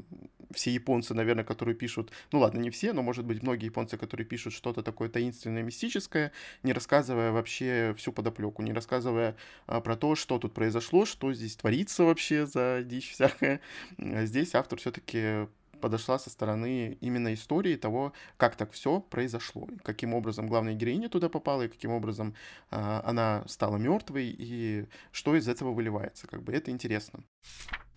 все 0.51 0.71
японцы, 0.71 1.13
наверное, 1.13 1.43
которые 1.43 1.75
пишут, 1.75 2.11
ну 2.31 2.39
ладно, 2.39 2.59
не 2.59 2.69
все, 2.69 2.93
но, 2.93 3.01
может 3.01 3.25
быть, 3.25 3.43
многие 3.43 3.65
японцы, 3.65 3.97
которые 3.97 4.25
пишут 4.25 4.53
что-то 4.53 4.83
такое 4.83 5.09
таинственное, 5.09 5.63
мистическое, 5.63 6.31
не 6.63 6.73
рассказывая 6.73 7.31
вообще 7.31 7.76
всю 7.97 8.11
подоплеку, 8.11 8.61
не 8.61 8.73
рассказывая 8.73 9.35
а, 9.65 9.81
про 9.81 9.95
то, 9.95 10.15
что 10.15 10.39
тут 10.39 10.53
произошло, 10.53 11.05
что 11.05 11.33
здесь 11.33 11.55
творится 11.55 12.03
вообще 12.03 12.45
за 12.45 12.81
дичь 12.83 13.11
всякая. 13.11 13.61
Здесь 13.97 14.55
автор 14.55 14.79
все-таки 14.79 15.47
подошла 15.77 16.19
со 16.19 16.29
стороны 16.29 16.97
именно 17.01 17.33
истории 17.33 17.75
того, 17.75 18.13
как 18.37 18.55
так 18.55 18.71
все 18.71 18.99
произошло, 18.99 19.67
каким 19.83 20.13
образом 20.13 20.47
главная 20.47 20.73
героиня 20.73 21.09
туда 21.09 21.29
попала, 21.29 21.63
и 21.63 21.67
каким 21.67 21.91
образом 21.91 22.35
э, 22.71 23.01
она 23.03 23.43
стала 23.47 23.77
мертвой, 23.77 24.35
и 24.37 24.85
что 25.11 25.35
из 25.35 25.47
этого 25.47 25.71
выливается. 25.71 26.27
Как 26.27 26.43
бы 26.43 26.53
это 26.53 26.71
интересно. 26.71 27.23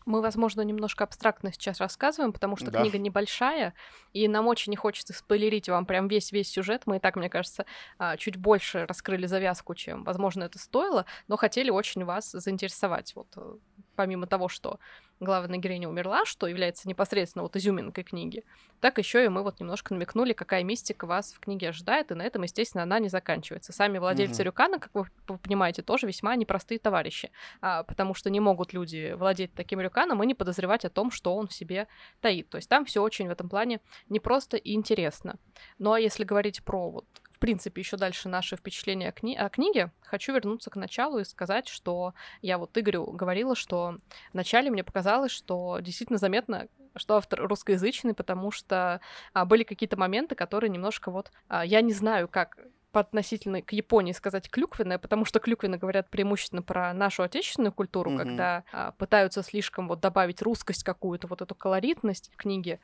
Мы, 0.06 0.20
возможно, 0.22 0.62
немножко 0.62 1.04
абстрактно 1.04 1.52
сейчас 1.52 1.80
рассказываем, 1.80 2.32
потому 2.32 2.56
что 2.56 2.70
да. 2.70 2.80
книга 2.80 2.98
небольшая, 2.98 3.74
и 4.12 4.28
нам 4.28 4.46
очень 4.46 4.70
не 4.70 4.76
хочется 4.76 5.12
спойлерить 5.12 5.68
вам 5.68 5.86
прям 5.86 6.08
весь-весь 6.08 6.50
сюжет. 6.50 6.82
Мы 6.86 6.96
и 6.96 7.00
так, 7.00 7.16
мне 7.16 7.28
кажется, 7.28 7.66
а, 7.98 8.16
чуть 8.16 8.36
больше 8.36 8.86
раскрыли 8.86 9.26
завязку, 9.26 9.74
чем, 9.74 10.04
возможно, 10.04 10.44
это 10.44 10.58
стоило, 10.58 11.06
но 11.28 11.36
хотели 11.36 11.70
очень 11.70 12.04
вас 12.04 12.30
заинтересовать. 12.30 13.14
Вот 13.14 13.28
э, 13.36 13.56
помимо 14.00 14.26
того, 14.26 14.48
что 14.48 14.80
главная 15.20 15.58
героиня 15.58 15.86
умерла, 15.86 16.24
что 16.24 16.46
является 16.46 16.88
непосредственно 16.88 17.42
вот 17.42 17.54
изюминкой 17.54 18.02
книги, 18.02 18.44
так 18.80 18.96
еще 18.96 19.22
и 19.22 19.28
мы 19.28 19.42
вот 19.42 19.60
немножко 19.60 19.92
намекнули, 19.92 20.32
какая 20.32 20.64
мистика 20.64 21.04
вас 21.04 21.34
в 21.34 21.38
книге 21.38 21.68
ожидает, 21.68 22.10
и 22.10 22.14
на 22.14 22.22
этом, 22.22 22.42
естественно, 22.42 22.82
она 22.84 22.98
не 22.98 23.10
заканчивается. 23.10 23.74
Сами 23.74 23.98
владельцы 23.98 24.40
mm-hmm. 24.40 24.46
Рюкана, 24.46 24.78
как 24.78 24.90
вы, 24.94 25.04
вы 25.28 25.36
понимаете, 25.36 25.82
тоже 25.82 26.06
весьма 26.06 26.34
непростые 26.34 26.78
товарищи, 26.78 27.30
а, 27.60 27.82
потому 27.82 28.14
что 28.14 28.30
не 28.30 28.40
могут 28.40 28.72
люди 28.72 29.12
владеть 29.18 29.52
таким 29.52 29.82
Рюканом 29.82 30.22
и 30.22 30.26
не 30.26 30.34
подозревать 30.34 30.86
о 30.86 30.88
том, 30.88 31.10
что 31.10 31.34
он 31.34 31.46
в 31.46 31.52
себе 31.52 31.88
таит. 32.22 32.48
То 32.48 32.56
есть 32.56 32.70
там 32.70 32.86
все 32.86 33.02
очень 33.02 33.28
в 33.28 33.30
этом 33.30 33.50
плане 33.50 33.82
непросто 34.08 34.56
и 34.56 34.72
интересно. 34.72 35.36
Ну 35.78 35.92
а 35.92 36.00
если 36.00 36.24
говорить 36.24 36.64
про 36.64 36.90
вот 36.90 37.04
принципе, 37.40 37.80
еще 37.80 37.96
дальше 37.96 38.28
наши 38.28 38.56
впечатления 38.56 39.08
о, 39.08 39.12
кни- 39.12 39.36
о 39.36 39.48
книге, 39.48 39.90
хочу 40.02 40.32
вернуться 40.32 40.70
к 40.70 40.76
началу 40.76 41.18
и 41.18 41.24
сказать, 41.24 41.68
что 41.68 42.14
я 42.42 42.58
вот 42.58 42.76
Игорю 42.78 43.06
говорила, 43.10 43.56
что 43.56 43.96
вначале 44.32 44.70
мне 44.70 44.84
показалось, 44.84 45.32
что 45.32 45.78
действительно 45.80 46.18
заметно, 46.18 46.68
что 46.96 47.16
автор 47.16 47.46
русскоязычный, 47.46 48.14
потому 48.14 48.50
что 48.50 49.00
а, 49.32 49.44
были 49.44 49.62
какие-то 49.64 49.96
моменты, 49.96 50.34
которые 50.34 50.70
немножко 50.70 51.10
вот... 51.10 51.32
А, 51.48 51.64
я 51.64 51.80
не 51.80 51.92
знаю, 51.92 52.28
как 52.28 52.58
по 52.92 53.00
относительно 53.00 53.62
к 53.62 53.72
Японии 53.72 54.12
сказать 54.12 54.50
клюквенное, 54.50 54.98
потому 54.98 55.24
что 55.24 55.38
клюквенно 55.38 55.78
говорят 55.78 56.10
преимущественно 56.10 56.62
про 56.62 56.92
нашу 56.92 57.22
отечественную 57.22 57.72
культуру, 57.72 58.10
mm-hmm. 58.10 58.18
когда 58.18 58.64
а, 58.72 58.92
пытаются 58.92 59.42
слишком 59.42 59.88
вот 59.88 60.00
добавить 60.00 60.42
русскость 60.42 60.82
какую-то, 60.82 61.26
вот 61.26 61.42
эту 61.42 61.54
колоритность 61.54 62.30
книги, 62.36 62.80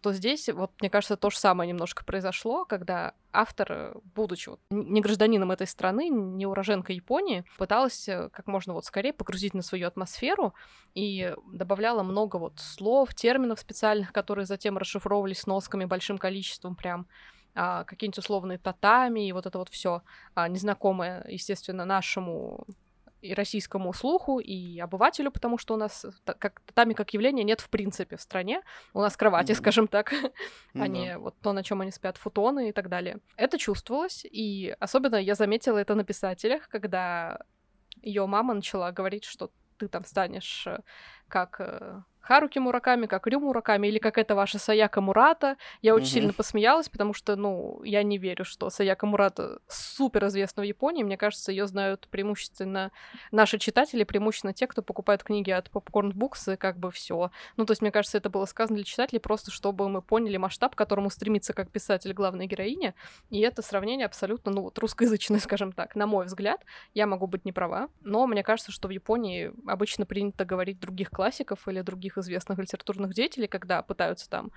то 0.00 0.12
здесь 0.12 0.48
вот, 0.48 0.72
мне 0.80 0.90
кажется, 0.90 1.16
то 1.16 1.30
же 1.30 1.38
самое 1.38 1.68
немножко 1.68 2.04
произошло, 2.04 2.64
когда 2.64 3.14
автор, 3.32 3.96
будучи 4.14 4.48
вот 4.48 4.60
не 4.70 5.00
гражданином 5.00 5.50
этой 5.52 5.66
страны, 5.66 6.08
не 6.08 6.46
уроженкой 6.46 6.96
Японии, 6.96 7.44
пыталась 7.58 8.08
как 8.32 8.46
можно 8.46 8.72
вот 8.72 8.84
скорее 8.84 9.12
погрузить 9.12 9.54
на 9.54 9.62
свою 9.62 9.86
атмосферу 9.86 10.54
и 10.94 11.34
добавляла 11.52 12.02
много 12.02 12.36
вот 12.36 12.54
слов, 12.58 13.14
терминов 13.14 13.60
специальных, 13.60 14.12
которые 14.12 14.46
затем 14.46 14.78
расшифровывались 14.78 15.46
носками 15.46 15.84
большим 15.84 16.18
количеством 16.18 16.74
прям 16.74 17.06
а, 17.54 17.84
какие-нибудь 17.84 18.18
условные 18.18 18.58
татами 18.58 19.26
и 19.26 19.32
вот 19.32 19.46
это 19.46 19.58
вот 19.58 19.68
все 19.68 20.02
а, 20.34 20.48
незнакомое, 20.48 21.24
естественно, 21.28 21.84
нашему 21.84 22.66
и 23.22 23.34
российскому 23.34 23.92
слуху, 23.92 24.38
и 24.38 24.78
обывателю, 24.78 25.30
потому 25.30 25.58
что 25.58 25.74
у 25.74 25.76
нас 25.76 26.06
как 26.24 26.60
татами 26.60 26.94
как 26.94 27.12
явление 27.12 27.44
нет 27.44 27.60
в 27.60 27.68
принципе 27.68 28.16
в 28.16 28.20
стране. 28.20 28.62
У 28.94 29.00
нас 29.00 29.16
кровати, 29.16 29.52
mm-hmm. 29.52 29.56
скажем 29.56 29.88
так, 29.88 30.12
mm-hmm. 30.12 30.32
а 30.74 30.88
не 30.88 31.18
вот 31.18 31.34
то, 31.42 31.52
на 31.52 31.62
чем 31.62 31.80
они 31.80 31.90
спят, 31.90 32.16
футоны 32.16 32.70
и 32.70 32.72
так 32.72 32.88
далее. 32.88 33.18
Это 33.36 33.58
чувствовалось, 33.58 34.24
и 34.24 34.74
особенно 34.80 35.16
я 35.16 35.34
заметила 35.34 35.78
это 35.78 35.94
на 35.94 36.04
писателях, 36.04 36.68
когда 36.68 37.40
ее 38.02 38.26
мама 38.26 38.54
начала 38.54 38.90
говорить, 38.92 39.24
что 39.24 39.50
ты 39.76 39.88
там 39.88 40.04
станешь 40.04 40.66
э, 40.66 40.80
как 41.28 41.60
э, 41.60 42.02
Харуки 42.20 42.58
Мураками, 42.58 43.06
как 43.06 43.26
Рю 43.26 43.40
Мураками, 43.40 43.88
или 43.88 43.98
как 43.98 44.18
это 44.18 44.34
ваша 44.34 44.58
Саяка 44.58 45.00
Мурата. 45.00 45.56
Я 45.82 45.94
очень 45.94 46.06
сильно 46.06 46.32
посмеялась, 46.32 46.88
потому 46.88 47.14
что, 47.14 47.36
ну, 47.36 47.82
я 47.82 48.02
не 48.02 48.18
верю, 48.18 48.44
что 48.44 48.70
Саяка 48.70 49.06
Мурата 49.06 49.60
супер 49.68 50.26
известна 50.26 50.62
в 50.62 50.66
Японии. 50.66 51.02
Мне 51.02 51.16
кажется, 51.16 51.50
ее 51.50 51.66
знают 51.66 52.08
преимущественно 52.10 52.92
наши 53.32 53.58
читатели, 53.58 54.04
преимущественно 54.04 54.52
те, 54.52 54.66
кто 54.66 54.82
покупают 54.82 55.24
книги 55.24 55.50
от 55.50 55.68
Popcorn 55.68 56.12
Books, 56.12 56.54
и 56.54 56.56
как 56.56 56.78
бы 56.78 56.90
все. 56.90 57.30
Ну, 57.56 57.66
то 57.66 57.72
есть, 57.72 57.82
мне 57.82 57.90
кажется, 57.90 58.18
это 58.18 58.30
было 58.30 58.44
сказано 58.44 58.76
для 58.76 58.84
читателей 58.84 59.20
просто, 59.20 59.50
чтобы 59.50 59.88
мы 59.88 60.02
поняли 60.02 60.36
масштаб, 60.36 60.74
к 60.74 60.78
которому 60.78 61.10
стремится 61.10 61.52
как 61.52 61.70
писатель 61.70 62.12
главная 62.12 62.46
героиня. 62.46 62.94
И 63.30 63.40
это 63.40 63.62
сравнение 63.62 64.06
абсолютно, 64.06 64.52
ну, 64.52 64.62
вот 64.62 64.78
русскоязычное, 64.78 65.38
скажем 65.40 65.72
так, 65.72 65.96
на 65.96 66.06
мой 66.06 66.26
взгляд. 66.26 66.64
Я 66.94 67.06
могу 67.06 67.26
быть 67.26 67.44
не 67.44 67.52
права, 67.52 67.88
но 68.02 68.26
мне 68.26 68.42
кажется, 68.42 68.72
что 68.72 68.88
в 68.88 68.90
Японии 68.90 69.52
обычно 69.66 70.06
принято 70.06 70.44
говорить 70.44 70.78
других 70.78 71.10
классиков 71.10 71.66
или 71.66 71.80
других 71.80 72.09
других 72.10 72.18
известных 72.18 72.58
литературных 72.58 73.14
деятелей, 73.14 73.46
когда 73.46 73.82
пытаются 73.82 74.28
там 74.28 74.50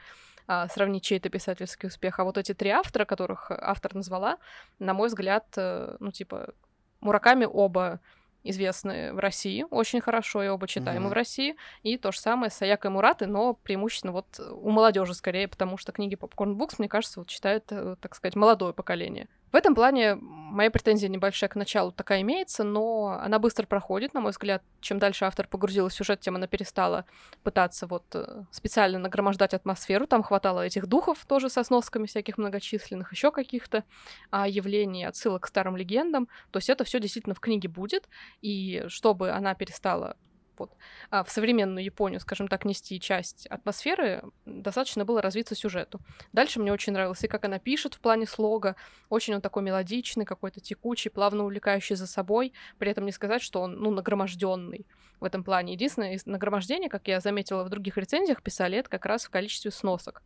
а, 0.47 0.67
сравнить 0.67 1.03
чей-то 1.03 1.29
писательский 1.29 1.87
успех. 1.87 2.19
А 2.19 2.23
вот 2.23 2.37
эти 2.37 2.53
три 2.53 2.69
автора, 2.69 3.05
которых 3.05 3.51
автор 3.51 3.95
назвала, 3.95 4.37
на 4.79 4.93
мой 4.93 5.07
взгляд, 5.07 5.45
э, 5.57 5.95
ну, 5.99 6.11
типа, 6.11 6.53
Мураками 7.01 7.45
оба 7.45 7.99
известны 8.45 9.13
в 9.13 9.19
России 9.19 9.65
очень 9.69 10.01
хорошо 10.01 10.43
и 10.43 10.47
оба 10.47 10.67
читаемы 10.67 11.07
mm-hmm. 11.07 11.09
в 11.09 11.13
России. 11.13 11.55
И 11.83 11.97
то 11.97 12.11
же 12.11 12.19
самое 12.19 12.49
с 12.49 12.55
Саякой 12.55 12.91
Мураты, 12.91 13.25
но 13.25 13.53
преимущественно 13.53 14.11
вот 14.11 14.39
у 14.39 14.69
молодежи 14.69 15.13
скорее, 15.13 15.47
потому 15.47 15.77
что 15.77 15.91
книги 15.91 16.15
Popcorn 16.15 16.55
Books, 16.55 16.75
мне 16.77 16.89
кажется, 16.89 17.19
вот 17.19 17.29
читает, 17.29 17.65
э, 17.71 17.95
так 18.01 18.15
сказать, 18.15 18.35
молодое 18.35 18.73
поколение. 18.73 19.27
В 19.53 19.55
этом 19.55 19.75
плане 19.75 20.15
моя 20.15 20.71
претензия 20.71 21.07
небольшая 21.09 21.47
к 21.47 21.55
началу 21.55 21.91
такая 21.91 22.21
имеется, 22.21 22.63
но 22.63 23.19
она 23.21 23.37
быстро 23.37 23.67
проходит, 23.67 24.15
на 24.15 24.19
мой 24.19 24.31
взгляд. 24.31 24.63
Чем 24.81 24.97
дальше 24.97 25.25
автор 25.25 25.47
погрузила 25.47 25.89
в 25.89 25.93
сюжет, 25.93 26.21
тем 26.21 26.35
она 26.35 26.47
перестала 26.47 27.05
пытаться 27.43 27.85
вот 27.85 28.03
э, 28.15 28.45
специально 28.49 28.97
нагромождать 28.97 29.53
атмосферу. 29.53 30.07
Там 30.07 30.23
хватало 30.23 30.65
этих 30.65 30.87
духов 30.87 31.23
тоже 31.27 31.51
со 31.51 31.63
сносками 31.63 32.07
всяких 32.07 32.39
многочисленных, 32.39 33.11
еще 33.11 33.31
каких-то 33.31 33.83
а, 34.31 34.47
явлений, 34.47 35.05
отсылок 35.05 35.43
к 35.43 35.47
старым 35.47 35.77
легендам. 35.77 36.27
То 36.49 36.57
есть 36.57 36.71
это 36.71 36.83
все 36.83 36.99
действительно 36.99 37.35
в 37.35 37.39
книге 37.39 37.69
будет. 37.69 38.09
И 38.41 38.85
чтобы 38.87 39.29
она 39.29 39.53
перестала 39.53 40.17
вот, 40.57 40.75
а 41.09 41.23
в 41.23 41.29
современную 41.29 41.83
Японию, 41.83 42.19
скажем 42.19 42.47
так, 42.47 42.65
нести 42.65 42.99
часть 42.99 43.47
атмосферы, 43.47 44.23
достаточно 44.45 45.05
было 45.05 45.21
развиться 45.21 45.55
сюжету. 45.55 45.99
Дальше 46.31 46.59
мне 46.59 46.71
очень 46.71 46.93
нравилось 46.93 47.23
и 47.23 47.27
как 47.27 47.45
она 47.45 47.59
пишет 47.59 47.95
в 47.95 47.99
плане 47.99 48.25
слога, 48.25 48.75
очень 49.09 49.35
он 49.35 49.41
такой 49.41 49.63
мелодичный, 49.63 50.25
какой-то 50.25 50.59
текучий, 50.59 51.11
плавно 51.11 51.43
увлекающий 51.43 51.95
за 51.95 52.07
собой, 52.07 52.53
при 52.77 52.91
этом 52.91 53.05
не 53.05 53.11
сказать, 53.11 53.41
что 53.41 53.61
он, 53.61 53.75
ну, 53.75 53.91
нагроможденный 53.91 54.85
в 55.19 55.25
этом 55.25 55.43
плане. 55.43 55.73
Единственное, 55.73 56.19
нагромождение, 56.25 56.89
как 56.89 57.07
я 57.07 57.19
заметила 57.19 57.63
в 57.63 57.69
других 57.69 57.97
рецензиях, 57.97 58.41
писали 58.41 58.77
это 58.77 58.89
как 58.89 59.05
раз 59.05 59.25
в 59.25 59.29
количестве 59.29 59.71
сносок. 59.71 60.21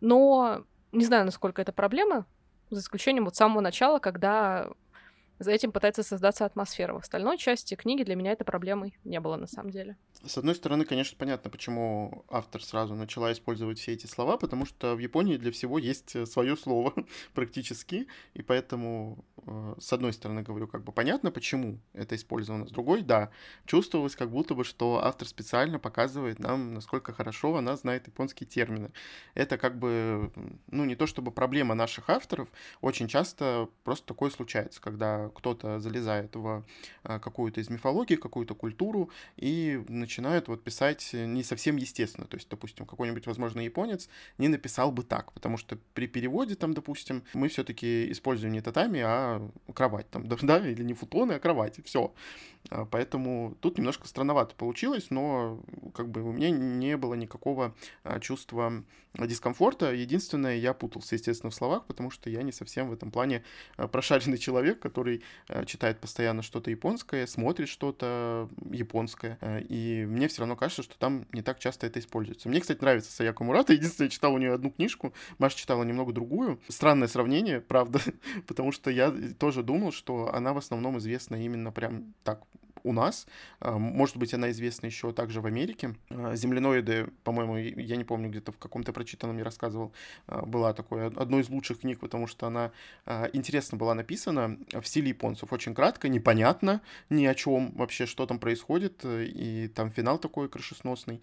Но 0.00 0.64
не 0.92 1.04
знаю, 1.04 1.24
насколько 1.24 1.62
это 1.62 1.72
проблема, 1.72 2.26
за 2.70 2.80
исключением 2.80 3.24
вот 3.24 3.36
самого 3.36 3.60
начала, 3.60 3.98
когда 3.98 4.68
за 5.40 5.50
этим 5.50 5.72
пытается 5.72 6.02
создаться 6.02 6.44
атмосфера. 6.44 6.92
В 6.92 6.98
остальной 6.98 7.38
части 7.38 7.74
книги 7.74 8.04
для 8.04 8.14
меня 8.14 8.32
это 8.32 8.44
проблемой 8.44 8.98
не 9.04 9.18
было 9.20 9.36
на 9.36 9.46
самом 9.46 9.70
деле. 9.70 9.96
С 10.26 10.36
одной 10.36 10.54
стороны, 10.54 10.84
конечно, 10.84 11.16
понятно, 11.18 11.48
почему 11.48 12.26
автор 12.28 12.62
сразу 12.62 12.94
начала 12.94 13.32
использовать 13.32 13.78
все 13.78 13.92
эти 13.92 14.06
слова, 14.06 14.36
потому 14.36 14.66
что 14.66 14.94
в 14.94 14.98
Японии 14.98 15.38
для 15.38 15.50
всего 15.50 15.78
есть 15.78 16.14
э, 16.14 16.26
свое 16.26 16.58
слово 16.58 16.92
практически, 17.34 18.06
и 18.34 18.42
поэтому, 18.42 19.24
э, 19.46 19.74
с 19.80 19.90
одной 19.94 20.12
стороны, 20.12 20.42
говорю, 20.42 20.68
как 20.68 20.84
бы 20.84 20.92
понятно, 20.92 21.30
почему 21.30 21.78
это 21.94 22.16
использовано, 22.16 22.66
с 22.66 22.70
другой, 22.70 23.00
да, 23.00 23.30
чувствовалось 23.64 24.14
как 24.14 24.30
будто 24.30 24.54
бы, 24.54 24.62
что 24.62 25.02
автор 25.02 25.26
специально 25.26 25.78
показывает 25.78 26.38
нам, 26.38 26.74
насколько 26.74 27.14
хорошо 27.14 27.56
она 27.56 27.74
знает 27.76 28.06
японские 28.06 28.46
термины. 28.46 28.90
Это 29.32 29.56
как 29.56 29.78
бы, 29.78 30.30
ну, 30.66 30.84
не 30.84 30.96
то 30.96 31.06
чтобы 31.06 31.30
проблема 31.30 31.74
наших 31.74 32.10
авторов, 32.10 32.48
очень 32.82 33.08
часто 33.08 33.70
просто 33.84 34.08
такое 34.08 34.28
случается, 34.28 34.82
когда 34.82 35.30
кто-то 35.30 35.80
залезает 35.80 36.36
в 36.36 36.62
э, 37.04 37.18
какую-то 37.20 37.62
из 37.62 37.70
мифологии, 37.70 38.16
какую-то 38.16 38.54
культуру 38.54 39.08
и 39.38 39.82
начинают 40.10 40.48
вот 40.48 40.64
писать 40.64 41.10
не 41.12 41.44
совсем 41.44 41.76
естественно. 41.76 42.26
То 42.26 42.36
есть, 42.36 42.48
допустим, 42.48 42.84
какой-нибудь, 42.84 43.26
возможно, 43.26 43.60
японец 43.60 44.08
не 44.38 44.48
написал 44.48 44.90
бы 44.90 45.04
так, 45.04 45.32
потому 45.32 45.56
что 45.56 45.78
при 45.94 46.08
переводе 46.08 46.56
там, 46.56 46.74
допустим, 46.74 47.22
мы 47.32 47.46
все-таки 47.48 48.10
используем 48.10 48.52
не 48.52 48.60
татами, 48.60 49.00
а 49.00 49.48
кровать 49.72 50.10
там, 50.10 50.26
да, 50.42 50.58
или 50.58 50.82
не 50.82 50.94
футоны, 50.94 51.34
а 51.34 51.38
кровать, 51.38 51.78
все. 51.84 52.12
А, 52.70 52.84
поэтому 52.86 53.56
тут 53.60 53.78
немножко 53.78 54.08
странновато 54.08 54.56
получилось, 54.56 55.06
но 55.10 55.62
как 55.94 56.10
бы 56.10 56.22
у 56.22 56.32
меня 56.32 56.50
не 56.50 56.96
было 56.96 57.14
никакого 57.14 57.74
а, 58.02 58.18
чувства 58.18 58.82
дискомфорта. 59.14 59.92
Единственное, 59.92 60.56
я 60.56 60.74
путался, 60.74 61.14
естественно, 61.14 61.50
в 61.50 61.54
словах, 61.54 61.86
потому 61.86 62.10
что 62.10 62.30
я 62.30 62.42
не 62.42 62.52
совсем 62.52 62.88
в 62.88 62.92
этом 62.92 63.10
плане 63.10 63.42
а, 63.76 63.88
прошаренный 63.88 64.38
человек, 64.38 64.78
который 64.78 65.22
читает 65.66 66.00
постоянно 66.00 66.42
что-то 66.42 66.70
японское, 66.70 67.26
смотрит 67.26 67.68
что-то 67.68 68.48
японское, 68.70 69.38
и 69.68 70.04
мне 70.08 70.28
все 70.28 70.40
равно 70.40 70.56
кажется, 70.56 70.82
что 70.82 70.98
там 70.98 71.26
не 71.32 71.42
так 71.42 71.58
часто 71.58 71.86
это 71.86 71.98
используется. 71.98 72.48
Мне, 72.48 72.60
кстати, 72.60 72.80
нравится 72.80 73.12
Саяко 73.12 73.44
Мурата. 73.44 73.72
Единственное, 73.80 74.06
я 74.06 74.10
читал 74.10 74.34
у 74.34 74.38
нее 74.38 74.52
одну 74.52 74.70
книжку, 74.70 75.12
Маша 75.38 75.56
читала 75.56 75.84
немного 75.84 76.12
другую. 76.12 76.60
Странное 76.68 77.08
сравнение, 77.08 77.60
правда, 77.68 78.00
потому 78.46 78.72
что 78.72 78.90
я 78.90 79.12
тоже 79.38 79.62
думал, 79.62 79.92
что 79.92 80.32
она 80.34 80.52
в 80.52 80.58
основном 80.58 80.98
известна 80.98 81.42
именно 81.42 81.72
прям 81.72 82.14
так 82.24 82.42
у 82.84 82.92
нас. 82.92 83.26
А, 83.60 83.78
может 83.78 84.16
быть, 84.16 84.34
она 84.34 84.50
известна 84.50 84.86
еще 84.86 85.12
также 85.12 85.40
в 85.40 85.46
Америке. 85.46 85.96
А, 86.10 86.34
земляноиды, 86.36 87.08
по-моему, 87.24 87.56
я 87.56 87.96
не 87.96 88.04
помню, 88.04 88.28
где-то 88.30 88.52
в 88.52 88.58
каком-то 88.58 88.92
прочитанном 88.92 89.38
я 89.38 89.44
рассказывал, 89.44 89.92
а, 90.26 90.44
была 90.44 90.72
такой, 90.72 91.06
одной 91.06 91.42
из 91.42 91.48
лучших 91.48 91.80
книг, 91.80 92.00
потому 92.00 92.26
что 92.26 92.46
она 92.46 92.72
интересно 93.32 93.78
была 93.78 93.94
написана 93.94 94.58
в 94.72 94.84
стиле 94.84 95.08
японцев. 95.08 95.52
Очень 95.52 95.74
кратко, 95.74 96.08
непонятно 96.08 96.80
ни 97.08 97.26
о 97.26 97.34
чем 97.34 97.72
вообще, 97.72 98.06
что 98.06 98.26
там 98.26 98.38
происходит, 98.38 99.04
и 99.04 99.68
там 99.74 99.90
финал 99.90 100.18
такой 100.18 100.48
крышесносный. 100.48 101.20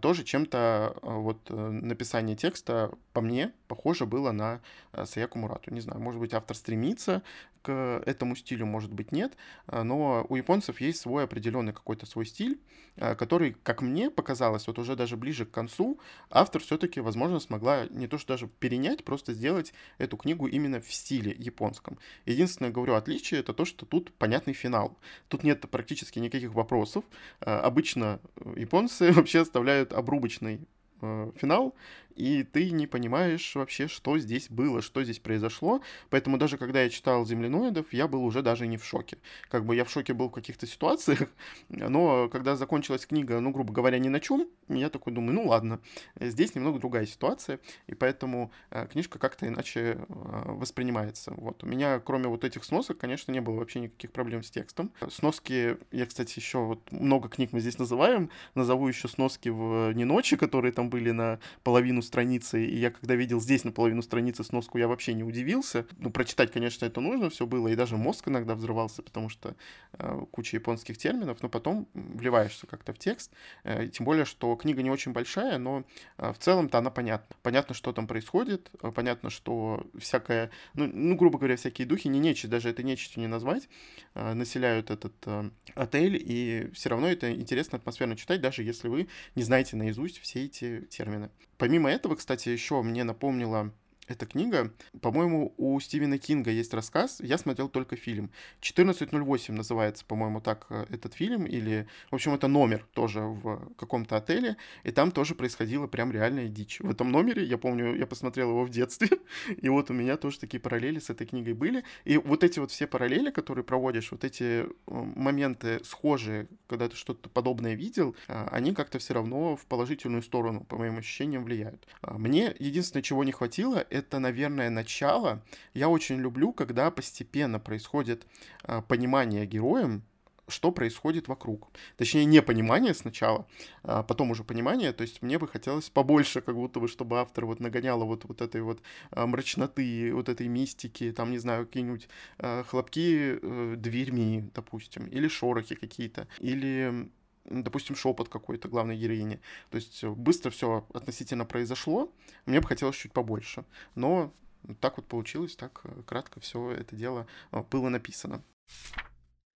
Тоже 0.00 0.22
чем-то 0.22 0.96
вот 1.02 1.50
э, 1.50 1.54
написание 1.54 2.36
текста, 2.36 2.92
по 3.12 3.20
мне, 3.20 3.52
похоже 3.66 4.06
было 4.06 4.30
на 4.30 4.60
Саяку 5.04 5.38
Мурату. 5.38 5.72
Не 5.72 5.80
знаю, 5.80 6.00
может 6.00 6.20
быть, 6.20 6.32
автор 6.32 6.56
стремится 6.56 7.22
к 7.64 8.02
этому 8.04 8.36
стилю, 8.36 8.66
может 8.66 8.92
быть, 8.92 9.10
нет, 9.10 9.32
а, 9.66 9.84
но 9.84 10.26
у 10.28 10.36
японцев 10.36 10.82
есть 10.82 11.00
свой 11.00 11.24
определенный 11.24 11.72
какой-то 11.72 12.04
свой 12.04 12.26
стиль, 12.26 12.60
а, 12.98 13.14
который, 13.14 13.56
как 13.62 13.80
мне 13.80 14.10
показалось, 14.10 14.66
вот 14.66 14.78
уже 14.78 14.96
даже 14.96 15.16
ближе 15.16 15.46
к 15.46 15.50
концу, 15.50 15.98
автор 16.28 16.60
все-таки, 16.60 17.00
возможно, 17.00 17.40
смогла 17.40 17.86
не 17.86 18.06
то 18.06 18.18
что 18.18 18.34
даже 18.34 18.48
перенять, 18.48 19.02
просто 19.02 19.32
сделать 19.32 19.72
эту 19.96 20.18
книгу 20.18 20.46
именно 20.46 20.78
в 20.78 20.92
стиле 20.92 21.34
японском. 21.38 21.98
Единственное, 22.26 22.70
говорю, 22.70 22.94
отличие 22.94 23.40
это 23.40 23.54
то, 23.54 23.64
что 23.64 23.86
тут 23.86 24.12
понятный 24.12 24.52
финал. 24.52 24.98
Тут 25.28 25.42
нет 25.42 25.62
практически 25.70 26.18
никаких 26.18 26.52
вопросов. 26.52 27.04
А, 27.40 27.60
обычно 27.60 28.20
японцы 28.56 29.10
вообще 29.12 29.40
оставляют 29.40 29.94
обрубочный 29.94 30.60
э, 31.00 31.32
финал, 31.36 31.74
и 32.16 32.44
ты 32.44 32.70
не 32.70 32.86
понимаешь 32.86 33.54
вообще, 33.54 33.88
что 33.88 34.18
здесь 34.18 34.48
было, 34.48 34.82
что 34.82 35.02
здесь 35.02 35.18
произошло. 35.18 35.80
Поэтому 36.10 36.38
даже 36.38 36.58
когда 36.58 36.82
я 36.82 36.88
читал 36.88 37.24
«Земляноидов», 37.26 37.92
я 37.92 38.08
был 38.08 38.24
уже 38.24 38.42
даже 38.42 38.66
не 38.66 38.76
в 38.76 38.84
шоке. 38.84 39.18
Как 39.48 39.64
бы 39.64 39.74
я 39.74 39.84
в 39.84 39.90
шоке 39.90 40.14
был 40.14 40.28
в 40.28 40.32
каких-то 40.32 40.66
ситуациях, 40.66 41.28
но 41.68 42.28
когда 42.28 42.56
закончилась 42.56 43.06
книга, 43.06 43.40
ну, 43.40 43.50
грубо 43.50 43.72
говоря, 43.72 43.98
ни 43.98 44.08
на 44.08 44.20
чем, 44.20 44.46
я 44.68 44.90
такой 44.90 45.12
думаю, 45.12 45.34
ну 45.34 45.48
ладно, 45.48 45.80
здесь 46.20 46.54
немного 46.54 46.78
другая 46.78 47.06
ситуация, 47.06 47.58
и 47.86 47.94
поэтому 47.94 48.52
э, 48.70 48.86
книжка 48.86 49.18
как-то 49.18 49.46
иначе 49.46 49.80
э, 49.80 50.42
воспринимается. 50.46 51.32
Вот. 51.36 51.62
У 51.64 51.66
меня, 51.66 51.98
кроме 51.98 52.28
вот 52.28 52.44
этих 52.44 52.64
сносок, 52.64 52.98
конечно, 52.98 53.32
не 53.32 53.40
было 53.40 53.56
вообще 53.56 53.80
никаких 53.80 54.12
проблем 54.12 54.42
с 54.42 54.50
текстом. 54.50 54.92
Сноски, 55.10 55.76
я, 55.90 56.06
кстати, 56.06 56.38
еще 56.38 56.58
вот 56.58 56.92
много 56.92 57.28
книг 57.28 57.52
мы 57.52 57.60
здесь 57.60 57.78
называем, 57.78 58.30
назову 58.54 58.88
еще 58.88 59.08
сноски 59.08 59.48
в 59.48 59.92
«Не 59.92 60.04
ночи», 60.04 60.36
которые 60.36 60.72
там 60.72 60.90
были 60.90 61.10
на 61.10 61.40
половину 61.62 62.02
страницы, 62.04 62.64
и 62.64 62.78
я 62.78 62.90
когда 62.90 63.14
видел 63.14 63.40
здесь 63.40 63.64
наполовину 63.64 64.02
страницы 64.02 64.44
сноску, 64.44 64.78
я 64.78 64.86
вообще 64.86 65.14
не 65.14 65.24
удивился. 65.24 65.86
Ну, 65.98 66.10
прочитать, 66.10 66.52
конечно, 66.52 66.86
это 66.86 67.00
нужно, 67.00 67.30
все 67.30 67.46
было, 67.46 67.68
и 67.68 67.76
даже 67.76 67.96
мозг 67.96 68.28
иногда 68.28 68.54
взрывался, 68.54 69.02
потому 69.02 69.28
что 69.28 69.56
э, 69.98 70.20
куча 70.30 70.56
японских 70.56 70.98
терминов, 70.98 71.38
но 71.42 71.48
потом 71.48 71.88
вливаешься 71.94 72.66
как-то 72.66 72.92
в 72.92 72.98
текст, 72.98 73.32
э, 73.64 73.88
тем 73.88 74.06
более, 74.06 74.24
что 74.24 74.54
книга 74.56 74.82
не 74.82 74.90
очень 74.90 75.12
большая, 75.12 75.58
но 75.58 75.84
э, 76.18 76.32
в 76.32 76.38
целом-то 76.38 76.78
она 76.78 76.90
понятна. 76.90 77.36
Понятно, 77.42 77.74
что 77.74 77.92
там 77.92 78.06
происходит, 78.06 78.70
э, 78.82 78.92
понятно, 78.92 79.30
что 79.30 79.86
всякое, 79.98 80.50
ну, 80.74 80.86
ну, 80.86 81.16
грубо 81.16 81.38
говоря, 81.38 81.56
всякие 81.56 81.86
духи, 81.86 82.08
не 82.08 82.18
нечисть, 82.18 82.50
даже 82.50 82.68
это 82.68 82.82
нечистью 82.82 83.20
не 83.20 83.26
назвать, 83.26 83.68
э, 84.14 84.34
населяют 84.34 84.90
этот 84.90 85.14
э, 85.26 85.50
отель, 85.74 86.16
и 86.20 86.70
все 86.74 86.90
равно 86.90 87.08
это 87.08 87.32
интересно 87.32 87.78
атмосферно 87.78 88.16
читать, 88.16 88.40
даже 88.40 88.62
если 88.62 88.88
вы 88.88 89.08
не 89.34 89.42
знаете 89.42 89.76
наизусть 89.76 90.18
все 90.20 90.44
эти 90.44 90.82
термины. 90.90 91.30
Помимо 91.56 91.90
этого, 91.90 92.16
кстати, 92.16 92.48
еще 92.48 92.82
мне 92.82 93.04
напомнила 93.04 93.72
эта 94.06 94.26
книга, 94.26 94.72
по-моему, 95.00 95.54
у 95.56 95.78
Стивена 95.80 96.18
Кинга 96.18 96.50
есть 96.50 96.74
рассказ, 96.74 97.20
я 97.20 97.38
смотрел 97.38 97.68
только 97.68 97.96
фильм. 97.96 98.30
1408 98.60 99.54
называется, 99.54 100.04
по-моему, 100.04 100.40
так 100.40 100.66
э, 100.70 100.86
этот 100.90 101.14
фильм, 101.14 101.44
или, 101.44 101.86
в 102.10 102.14
общем, 102.14 102.34
это 102.34 102.48
номер 102.48 102.86
тоже 102.92 103.20
в 103.20 103.72
каком-то 103.76 104.16
отеле, 104.16 104.56
и 104.82 104.90
там 104.90 105.10
тоже 105.10 105.34
происходила 105.34 105.86
прям 105.86 106.12
реальная 106.12 106.48
дичь. 106.48 106.80
В 106.80 106.90
этом 106.90 107.10
номере, 107.10 107.44
я 107.44 107.58
помню, 107.58 107.94
я 107.96 108.06
посмотрел 108.06 108.50
его 108.50 108.64
в 108.64 108.70
детстве, 108.70 109.08
и 109.56 109.68
вот 109.68 109.90
у 109.90 109.94
меня 109.94 110.16
тоже 110.16 110.38
такие 110.38 110.60
параллели 110.60 110.98
с 110.98 111.10
этой 111.10 111.26
книгой 111.26 111.54
были, 111.54 111.84
и 112.04 112.18
вот 112.18 112.44
эти 112.44 112.58
вот 112.58 112.70
все 112.70 112.86
параллели, 112.86 113.30
которые 113.30 113.64
проводишь, 113.64 114.12
вот 114.12 114.24
эти 114.24 114.64
э, 114.64 114.66
моменты 114.86 115.80
схожие, 115.84 116.48
когда 116.66 116.88
ты 116.88 116.96
что-то 116.96 117.28
подобное 117.28 117.74
видел, 117.74 118.14
э, 118.28 118.48
они 118.50 118.74
как-то 118.74 118.98
все 118.98 119.14
равно 119.14 119.56
в 119.56 119.66
положительную 119.66 120.22
сторону, 120.22 120.64
по 120.64 120.76
моим 120.76 120.98
ощущениям, 120.98 121.44
влияют. 121.44 121.86
А 122.02 122.18
мне 122.18 122.54
единственное, 122.58 123.02
чего 123.02 123.24
не 123.24 123.32
хватило, 123.32 123.84
это, 123.94 124.18
наверное, 124.18 124.70
начало. 124.70 125.40
Я 125.72 125.88
очень 125.88 126.16
люблю, 126.16 126.52
когда 126.52 126.90
постепенно 126.90 127.60
происходит 127.60 128.26
э, 128.64 128.82
понимание 128.88 129.46
героем, 129.46 130.02
что 130.48 130.72
происходит 130.72 131.28
вокруг. 131.28 131.70
Точнее, 131.96 132.24
не 132.24 132.42
понимание 132.42 132.92
сначала, 132.92 133.46
а 133.82 134.02
потом 134.02 134.30
уже 134.32 134.44
понимание. 134.44 134.92
То 134.92 135.02
есть 135.02 135.22
мне 135.22 135.38
бы 135.38 135.48
хотелось 135.48 135.88
побольше, 135.90 136.40
как 136.40 136.56
будто 136.56 136.80
бы, 136.80 136.88
чтобы 136.88 137.20
автор 137.20 137.46
вот 137.46 137.60
нагоняла 137.60 138.04
вот, 138.04 138.24
вот 138.24 138.42
этой 138.42 138.62
вот 138.62 138.82
а, 139.10 139.26
мрачноты, 139.26 140.12
вот 140.12 140.28
этой 140.28 140.48
мистики, 140.48 141.12
там, 141.12 141.30
не 141.30 141.38
знаю, 141.38 141.66
какие-нибудь 141.66 142.08
а, 142.38 142.64
хлопки 142.64 143.38
э, 143.40 143.74
дверьми, 143.76 144.50
допустим, 144.54 145.06
или 145.06 145.28
шорохи 145.28 145.76
какие-то, 145.76 146.26
или 146.40 147.08
допустим, 147.44 147.96
шепот 147.96 148.28
какой-то 148.28 148.68
главной 148.68 148.96
героини. 148.96 149.40
То 149.70 149.76
есть 149.76 150.02
э, 150.02 150.08
быстро 150.08 150.50
все 150.50 150.86
относительно 150.92 151.44
произошло, 151.44 152.12
мне 152.46 152.60
бы 152.60 152.66
хотелось 152.66 152.96
чуть 152.96 153.12
побольше. 153.12 153.64
Но 153.94 154.32
так 154.80 154.96
вот 154.96 155.06
получилось, 155.06 155.56
так 155.56 155.80
э, 155.84 156.02
кратко 156.06 156.40
все 156.40 156.70
это 156.70 156.96
дело 156.96 157.26
э, 157.52 157.62
было 157.70 157.88
написано. 157.88 158.42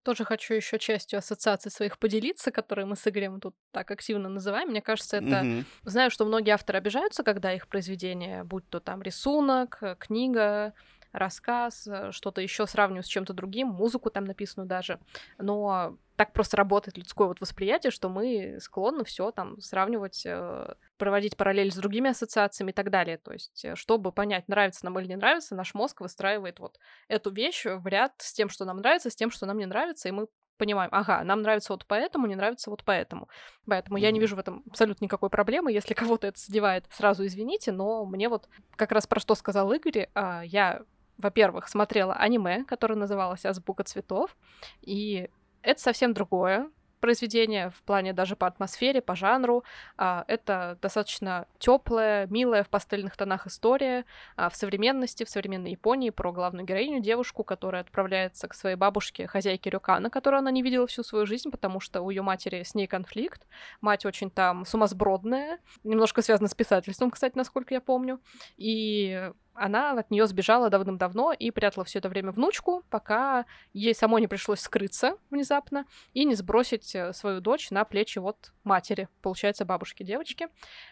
Тоже 0.05 0.25
хочу 0.25 0.55
еще 0.55 0.79
частью 0.79 1.19
ассоциаций 1.19 1.71
своих 1.71 1.99
поделиться, 1.99 2.51
которые 2.51 2.87
мы 2.87 2.97
с 2.97 3.07
Игорем 3.07 3.41
тут 3.41 3.55
так 3.73 3.91
активно 3.91 4.29
называем. 4.29 4.69
Мне 4.69 4.81
кажется, 4.81 5.19
это... 5.19 5.27
Mm-hmm. 5.27 5.65
Знаю, 5.85 6.11
что 6.11 6.25
многие 6.25 6.53
авторы 6.53 6.79
обижаются, 6.79 7.23
когда 7.23 7.53
их 7.53 7.69
произведения, 7.69 8.45
будь 8.45 8.67
то 8.69 8.81
там 8.81 9.03
рисунок, 9.03 9.83
книга, 9.99 10.73
рассказ, 11.13 11.87
что-то 12.13 12.41
еще 12.41 12.67
сравниваю 12.67 13.03
с 13.03 13.07
чем-то 13.07 13.35
другим, 13.35 13.69
музыку 13.69 14.09
там 14.09 14.25
написанную 14.25 14.69
даже. 14.69 14.99
Но 15.39 15.99
так 16.19 16.33
просто 16.33 16.57
работает 16.57 16.99
людское 16.99 17.29
вот 17.29 17.41
восприятие, 17.41 17.93
что 17.93 18.09
мы 18.09 18.59
склонны 18.61 19.05
все 19.05 19.31
там 19.31 19.61
сравнивать, 19.61 20.27
э, 20.27 20.75
проводить 20.97 21.37
параллель 21.37 21.71
с 21.71 21.77
другими 21.77 22.11
ассоциациями 22.11 22.73
и 22.73 22.75
так 22.75 22.91
далее. 22.91 23.19
То 23.19 23.33
есть, 23.33 23.65
э, 23.65 23.77
чтобы 23.77 24.11
понять, 24.11 24.49
нравится 24.49 24.85
нам 24.85 24.99
или 24.99 25.07
не 25.07 25.15
нравится, 25.15 25.55
наш 25.55 25.75
мозг 25.75 26.01
выстраивает 26.01 26.59
вот 26.59 26.81
эту 27.07 27.31
вещь 27.31 27.65
в 27.67 27.87
ряд 27.87 28.15
с 28.19 28.33
тем, 28.33 28.49
что 28.49 28.65
нам 28.65 28.79
нравится, 28.79 29.11
с 29.11 29.15
тем, 29.15 29.31
что 29.31 29.47
нам 29.47 29.59
не 29.59 29.67
нравится, 29.67 30.09
и 30.09 30.13
мы 30.13 30.27
понимаем, 30.57 30.91
ага, 30.93 31.23
нам 31.23 31.43
нравится 31.43 31.73
вот 31.73 31.87
поэтому, 31.87 32.27
не 32.27 32.35
нравится 32.35 32.69
вот 32.69 32.83
поэтому. 32.83 33.29
Поэтому 33.65 33.97
mm-hmm. 33.97 34.03
я 34.03 34.11
не 34.11 34.19
вижу 34.19 34.35
в 34.35 34.41
этом 34.41 34.65
абсолютно 34.69 35.05
никакой 35.05 35.31
проблемы. 35.31 35.73
Если 35.73 35.95
кого-то 35.95 36.27
это 36.27 36.41
задевает, 36.41 36.85
сразу 36.91 37.25
извините, 37.25 37.71
но 37.71 38.05
мне 38.05 38.29
вот 38.29 38.49
как 38.75 38.91
раз 38.91 39.07
про 39.07 39.21
что 39.21 39.37
сказал 39.37 39.73
Игорь, 39.73 40.09
а, 40.15 40.43
я 40.43 40.83
во-первых, 41.19 41.69
смотрела 41.69 42.15
аниме, 42.15 42.65
которое 42.65 42.95
называлось 42.95 43.45
«Азбука 43.45 43.83
цветов», 43.83 44.37
и 44.81 45.29
это 45.63 45.81
совсем 45.81 46.13
другое 46.15 46.71
произведение 46.99 47.71
в 47.71 47.83
плане 47.83 48.13
даже 48.13 48.37
по 48.37 48.47
атмосфере, 48.47 49.01
по 49.01 49.15
жанру. 49.15 49.65
А, 49.97 50.25
это 50.29 50.79
достаточно 50.83 51.47
теплая, 51.59 52.27
милая 52.27 52.63
в 52.65 52.69
пастельных 52.69 53.17
тонах 53.17 53.47
история 53.47 54.05
а, 54.37 54.49
в 54.51 54.57
современности, 54.57 55.25
в 55.25 55.31
современной 55.31 55.71
Японии 55.71 56.11
про 56.11 56.33
главную 56.33 56.67
героиню, 56.67 57.01
девушку, 57.01 57.45
которая 57.45 57.83
отправляется 57.83 58.49
к 58.49 58.55
своей 58.55 58.77
бабушке, 58.77 59.27
хозяйке 59.27 59.71
Рюкана, 59.71 60.11
которую 60.11 60.39
она 60.39 60.51
не 60.51 60.63
видела 60.63 60.87
всю 60.87 61.03
свою 61.03 61.27
жизнь, 61.27 61.51
потому 61.51 61.81
что 61.81 62.03
у 62.03 62.11
ее 62.11 62.23
матери 62.23 62.63
с 62.63 62.75
ней 62.75 62.87
конфликт. 62.87 63.47
Мать 63.81 64.05
очень 64.05 64.31
там 64.31 64.65
сумасбродная, 64.65 65.59
немножко 65.85 66.23
связана 66.23 66.49
с 66.49 66.55
писательством, 66.55 67.11
кстати, 67.11 67.37
насколько 67.37 67.75
я 67.75 67.81
помню. 67.81 68.21
И 68.57 69.31
она 69.59 69.93
от 69.93 70.11
нее 70.11 70.27
сбежала 70.27 70.71
давным-давно 70.71 71.33
и 71.33 71.51
прятала 71.51 71.85
все 71.85 71.99
это 71.99 72.09
время 72.09 72.33
внучку, 72.33 72.85
пока 72.91 73.47
ей 73.73 73.95
самой 73.95 74.21
не 74.21 74.29
пришлось 74.29 74.61
скрыться 74.61 75.17
внезапно 75.31 75.85
и 76.13 76.25
не 76.25 76.35
сбросить 76.35 76.95
э, 76.95 77.13
свою 77.13 77.41
дочь 77.41 77.71
на 77.71 77.85
плечи 77.85 78.19
вот 78.19 78.53
матери, 78.65 79.09
получается, 79.23 79.65
бабушки 79.65 80.03
девочки. 80.03 80.49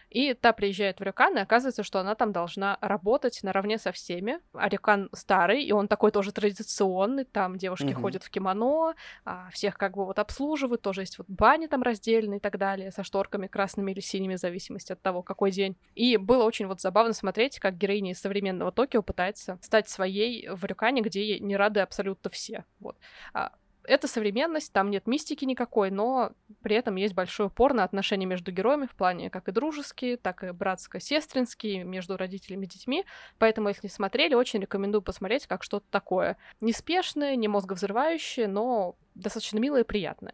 И 0.09 0.33
та 0.33 0.53
приезжает 0.53 0.99
в 0.99 1.03
Рюкан, 1.03 1.37
и 1.37 1.41
оказывается, 1.41 1.83
что 1.83 1.99
она 1.99 2.15
там 2.15 2.31
должна 2.31 2.77
работать 2.81 3.39
наравне 3.43 3.77
со 3.77 3.91
всеми. 3.91 4.39
А 4.53 4.69
Рюкан 4.69 5.09
старый, 5.13 5.63
и 5.63 5.71
он 5.71 5.87
такой 5.87 6.11
тоже 6.11 6.31
традиционный, 6.31 7.25
там 7.25 7.57
девушки 7.57 7.93
угу. 7.93 8.01
ходят 8.01 8.23
в 8.23 8.29
кимоно, 8.29 8.95
а 9.25 9.49
всех 9.51 9.77
как 9.77 9.95
бы 9.95 10.05
вот 10.05 10.19
обслуживают, 10.19 10.81
тоже 10.81 11.01
есть 11.01 11.17
вот 11.17 11.27
бани 11.29 11.67
там 11.67 11.83
раздельные 11.83 12.37
и 12.37 12.41
так 12.41 12.57
далее, 12.57 12.91
со 12.91 13.03
шторками 13.03 13.47
красными 13.47 13.91
или 13.91 13.99
синими, 13.99 14.35
в 14.35 14.39
зависимости 14.39 14.93
от 14.93 15.01
того, 15.01 15.21
какой 15.21 15.51
день. 15.51 15.77
И 15.95 16.17
было 16.17 16.43
очень 16.43 16.67
вот 16.67 16.81
забавно 16.81 17.13
смотреть, 17.13 17.59
как 17.59 17.77
героиня 17.77 18.11
из 18.11 18.21
современного 18.57 18.71
Токио 18.71 19.01
пытается 19.01 19.57
стать 19.61 19.89
своей 19.89 20.49
в 20.49 20.65
Рюкане, 20.65 21.01
где 21.01 21.39
не 21.39 21.55
рады 21.55 21.79
абсолютно 21.81 22.29
все. 22.29 22.65
Вот. 22.79 22.97
А 23.33 23.51
это 23.83 24.07
современность, 24.07 24.73
там 24.73 24.89
нет 24.89 25.07
мистики 25.07 25.45
никакой, 25.45 25.91
но 25.91 26.31
при 26.61 26.75
этом 26.75 26.97
есть 26.97 27.13
большой 27.13 27.47
упор 27.47 27.73
на 27.73 27.85
отношения 27.85 28.25
между 28.25 28.51
героями 28.51 28.85
в 28.85 28.95
плане 28.95 29.29
как 29.29 29.47
и 29.47 29.51
дружеские, 29.51 30.17
так 30.17 30.43
и 30.43 30.51
братско-сестринские, 30.51 31.85
между 31.85 32.17
родителями 32.17 32.65
и 32.65 32.69
детьми. 32.69 33.05
Поэтому, 33.37 33.69
если 33.69 33.87
не 33.87 33.91
смотрели, 33.91 34.35
очень 34.35 34.59
рекомендую 34.59 35.01
посмотреть 35.01 35.47
как 35.47 35.63
что-то 35.63 35.85
такое. 35.89 36.35
Неспешное, 36.59 37.35
не 37.37 37.47
мозговзрывающее, 37.47 38.47
но 38.47 38.95
достаточно 39.15 39.59
милое 39.59 39.81
и 39.81 39.87
приятное. 39.87 40.33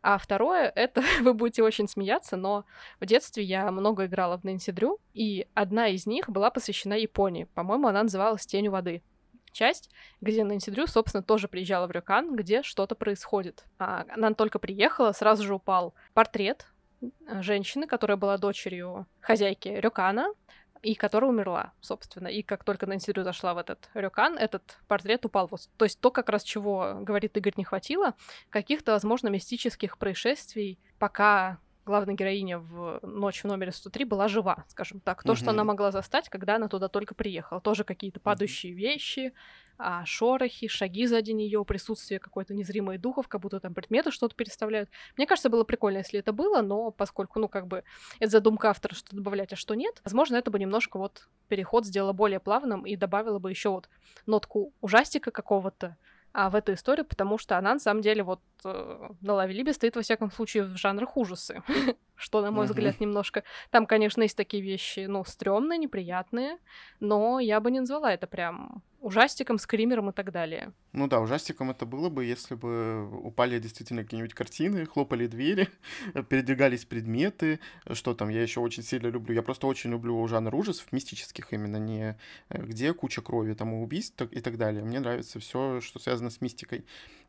А 0.00 0.18
второе, 0.18 0.72
это 0.74 1.02
вы 1.22 1.34
будете 1.34 1.62
очень 1.62 1.88
смеяться, 1.88 2.36
но 2.36 2.64
в 3.00 3.06
детстве 3.06 3.42
я 3.42 3.70
много 3.70 4.06
играла 4.06 4.38
в 4.38 4.44
Нэнси 4.44 4.72
Дрю, 4.72 4.98
и 5.14 5.46
одна 5.54 5.88
из 5.88 6.06
них 6.06 6.28
была 6.28 6.50
посвящена 6.50 6.94
Японии. 6.94 7.48
По-моему, 7.54 7.88
она 7.88 8.04
называлась 8.04 8.46
«Тень 8.46 8.68
воды» 8.68 9.02
часть, 9.52 9.90
где 10.20 10.44
Нэнси 10.44 10.70
Дрю, 10.70 10.86
собственно, 10.86 11.22
тоже 11.22 11.48
приезжала 11.48 11.86
в 11.86 11.90
Рюкан, 11.90 12.36
где 12.36 12.62
что-то 12.62 12.94
происходит. 12.94 13.64
А 13.78 14.04
она 14.14 14.32
только 14.34 14.58
приехала, 14.58 15.12
сразу 15.12 15.42
же 15.42 15.54
упал 15.54 15.94
портрет 16.14 16.66
э, 17.00 17.42
женщины, 17.42 17.86
которая 17.86 18.16
была 18.16 18.38
дочерью 18.38 19.06
хозяйки 19.20 19.68
Рюкана, 19.68 20.28
и 20.82 20.94
которая 20.94 21.30
умерла, 21.30 21.72
собственно. 21.80 22.28
И 22.28 22.42
как 22.42 22.64
только 22.64 22.86
Нэнси 22.86 23.12
Дрю 23.12 23.24
зашла 23.24 23.54
в 23.54 23.58
этот 23.58 23.88
Рюкан, 23.94 24.36
этот 24.38 24.78
портрет 24.86 25.24
упал. 25.24 25.46
Вот. 25.48 25.68
То 25.76 25.84
есть 25.84 26.00
то, 26.00 26.10
как 26.10 26.28
раз 26.28 26.42
чего, 26.42 26.98
говорит 27.00 27.36
Игорь, 27.36 27.54
не 27.56 27.64
хватило, 27.64 28.14
каких-то, 28.50 28.92
возможно, 28.92 29.28
мистических 29.28 29.98
происшествий, 29.98 30.78
пока 30.98 31.58
главная 31.88 32.14
героиня 32.14 32.58
в 32.58 33.00
«Ночь 33.02 33.42
в 33.42 33.46
номере 33.46 33.72
103» 33.72 34.04
была 34.04 34.28
жива, 34.28 34.64
скажем 34.68 35.00
так. 35.00 35.22
То, 35.22 35.32
угу. 35.32 35.38
что 35.38 35.50
она 35.50 35.64
могла 35.64 35.90
застать, 35.90 36.28
когда 36.28 36.56
она 36.56 36.68
туда 36.68 36.88
только 36.88 37.14
приехала. 37.14 37.62
Тоже 37.62 37.82
какие-то 37.82 38.20
падающие 38.20 38.72
угу. 38.72 38.80
вещи, 38.80 39.32
а, 39.78 40.04
шорохи, 40.04 40.68
шаги 40.68 41.06
сзади 41.06 41.30
нее, 41.30 41.64
присутствие 41.64 42.20
какой-то 42.20 42.52
незримой 42.52 42.98
духов, 42.98 43.26
как 43.26 43.40
будто 43.40 43.58
там 43.58 43.72
предметы 43.72 44.10
что-то 44.10 44.36
переставляют. 44.36 44.90
Мне 45.16 45.26
кажется, 45.26 45.48
было 45.48 45.64
прикольно, 45.64 45.98
если 45.98 46.18
это 46.18 46.32
было, 46.32 46.60
но 46.60 46.90
поскольку, 46.90 47.38
ну, 47.40 47.48
как 47.48 47.66
бы, 47.66 47.84
это 48.18 48.30
задумка 48.30 48.68
автора, 48.68 48.94
что 48.94 49.16
добавлять, 49.16 49.54
а 49.54 49.56
что 49.56 49.74
нет, 49.74 50.00
возможно, 50.04 50.36
это 50.36 50.50
бы 50.50 50.58
немножко 50.58 50.98
вот 50.98 51.28
переход 51.48 51.86
сделало 51.86 52.12
более 52.12 52.40
плавным 52.40 52.84
и 52.84 52.96
добавило 52.96 53.38
бы 53.38 53.50
еще 53.50 53.70
вот 53.70 53.88
нотку 54.26 54.74
ужастика 54.82 55.30
какого-то, 55.30 55.96
в 56.32 56.54
эту 56.54 56.74
историю, 56.74 57.04
потому 57.04 57.38
что 57.38 57.58
она 57.58 57.74
на 57.74 57.80
самом 57.80 58.02
деле 58.02 58.22
вот 58.22 58.40
э, 58.64 59.08
на 59.20 59.34
Лаве 59.34 59.54
Либе 59.54 59.72
стоит 59.72 59.96
во 59.96 60.02
всяком 60.02 60.30
случае 60.30 60.64
в 60.64 60.76
жанрах 60.76 61.16
ужасы, 61.16 61.62
что, 62.18 62.42
на 62.42 62.50
мой 62.50 62.64
uh-huh. 62.64 62.68
взгляд, 62.68 63.00
немножко... 63.00 63.44
Там, 63.70 63.86
конечно, 63.86 64.22
есть 64.22 64.36
такие 64.36 64.62
вещи, 64.62 65.06
ну, 65.08 65.24
стрёмные, 65.24 65.78
неприятные, 65.78 66.58
но 67.00 67.40
я 67.40 67.60
бы 67.60 67.70
не 67.70 67.80
назвала 67.80 68.12
это 68.12 68.26
прям 68.26 68.82
ужастиком, 69.00 69.58
скримером 69.58 70.10
и 70.10 70.12
так 70.12 70.32
далее. 70.32 70.72
Ну 70.92 71.06
да, 71.06 71.20
ужастиком 71.20 71.70
это 71.70 71.86
было 71.86 72.08
бы, 72.08 72.24
если 72.24 72.54
бы 72.54 73.08
упали 73.22 73.58
действительно 73.58 74.02
какие-нибудь 74.02 74.34
картины, 74.34 74.86
хлопали 74.86 75.26
двери, 75.26 75.68
передвигались 76.28 76.84
предметы, 76.84 77.60
что 77.92 78.14
там, 78.14 78.28
я 78.28 78.42
еще 78.42 78.60
очень 78.60 78.82
сильно 78.82 79.06
люблю, 79.08 79.34
я 79.34 79.42
просто 79.42 79.66
очень 79.66 79.90
люблю 79.90 80.26
жанр 80.26 80.54
ужасов, 80.54 80.90
мистических 80.92 81.52
именно, 81.52 81.76
не 81.76 82.18
э, 82.48 82.62
где 82.62 82.92
куча 82.92 83.22
крови, 83.22 83.54
там 83.54 83.74
убийств 83.74 84.20
и 84.22 84.40
так 84.40 84.56
далее. 84.56 84.82
Мне 84.82 84.98
нравится 84.98 85.38
все, 85.38 85.80
что 85.80 85.98
связано 85.98 86.30
с 86.30 86.40
мистикой. 86.40 86.84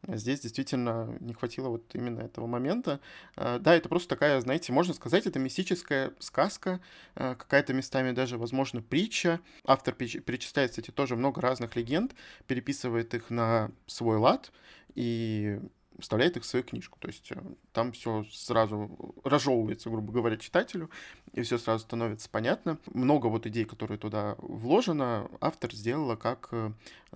Здесь 0.07 0.39
действительно 0.39 1.15
не 1.19 1.33
хватило 1.33 1.67
вот 1.67 1.83
именно 1.93 2.21
этого 2.21 2.47
момента. 2.47 2.99
Э, 3.35 3.59
да, 3.59 3.75
это 3.75 3.89
просто 3.89 4.09
такая, 4.09 4.39
знаете, 4.41 4.71
можно 4.79 4.93
сказать, 4.93 5.27
это 5.27 5.39
мистическая 5.39 6.13
сказка, 6.19 6.79
э, 7.15 7.35
какая-то 7.35 7.73
местами 7.73 8.13
даже, 8.13 8.37
возможно, 8.37 8.81
притча. 8.81 9.41
Автор 9.65 9.93
перечисляет, 9.93 10.69
кстати, 10.69 10.89
тоже 10.91 11.17
много 11.17 11.41
разных 11.41 11.75
легенд, 11.75 12.15
переписывает 12.47 13.13
их 13.13 13.29
на 13.29 13.71
свой 13.87 14.15
лад, 14.15 14.53
и 14.95 15.59
вставляет 15.99 16.37
их 16.37 16.43
в 16.43 16.45
свою 16.45 16.63
книжку. 16.63 16.97
То 17.01 17.09
есть 17.09 17.29
э, 17.33 17.41
там 17.73 17.91
все 17.91 18.23
сразу 18.31 18.89
разжевывается, 19.25 19.89
грубо 19.89 20.13
говоря, 20.13 20.37
читателю, 20.37 20.89
и 21.33 21.41
все 21.41 21.57
сразу 21.57 21.83
становится 21.83 22.29
понятно. 22.29 22.77
Много 22.93 23.27
вот 23.27 23.45
идей, 23.47 23.65
которые 23.65 23.97
туда 23.97 24.35
вложено, 24.37 25.29
автор 25.41 25.73
сделала 25.73 26.15
как 26.15 26.47
э, 26.53 26.71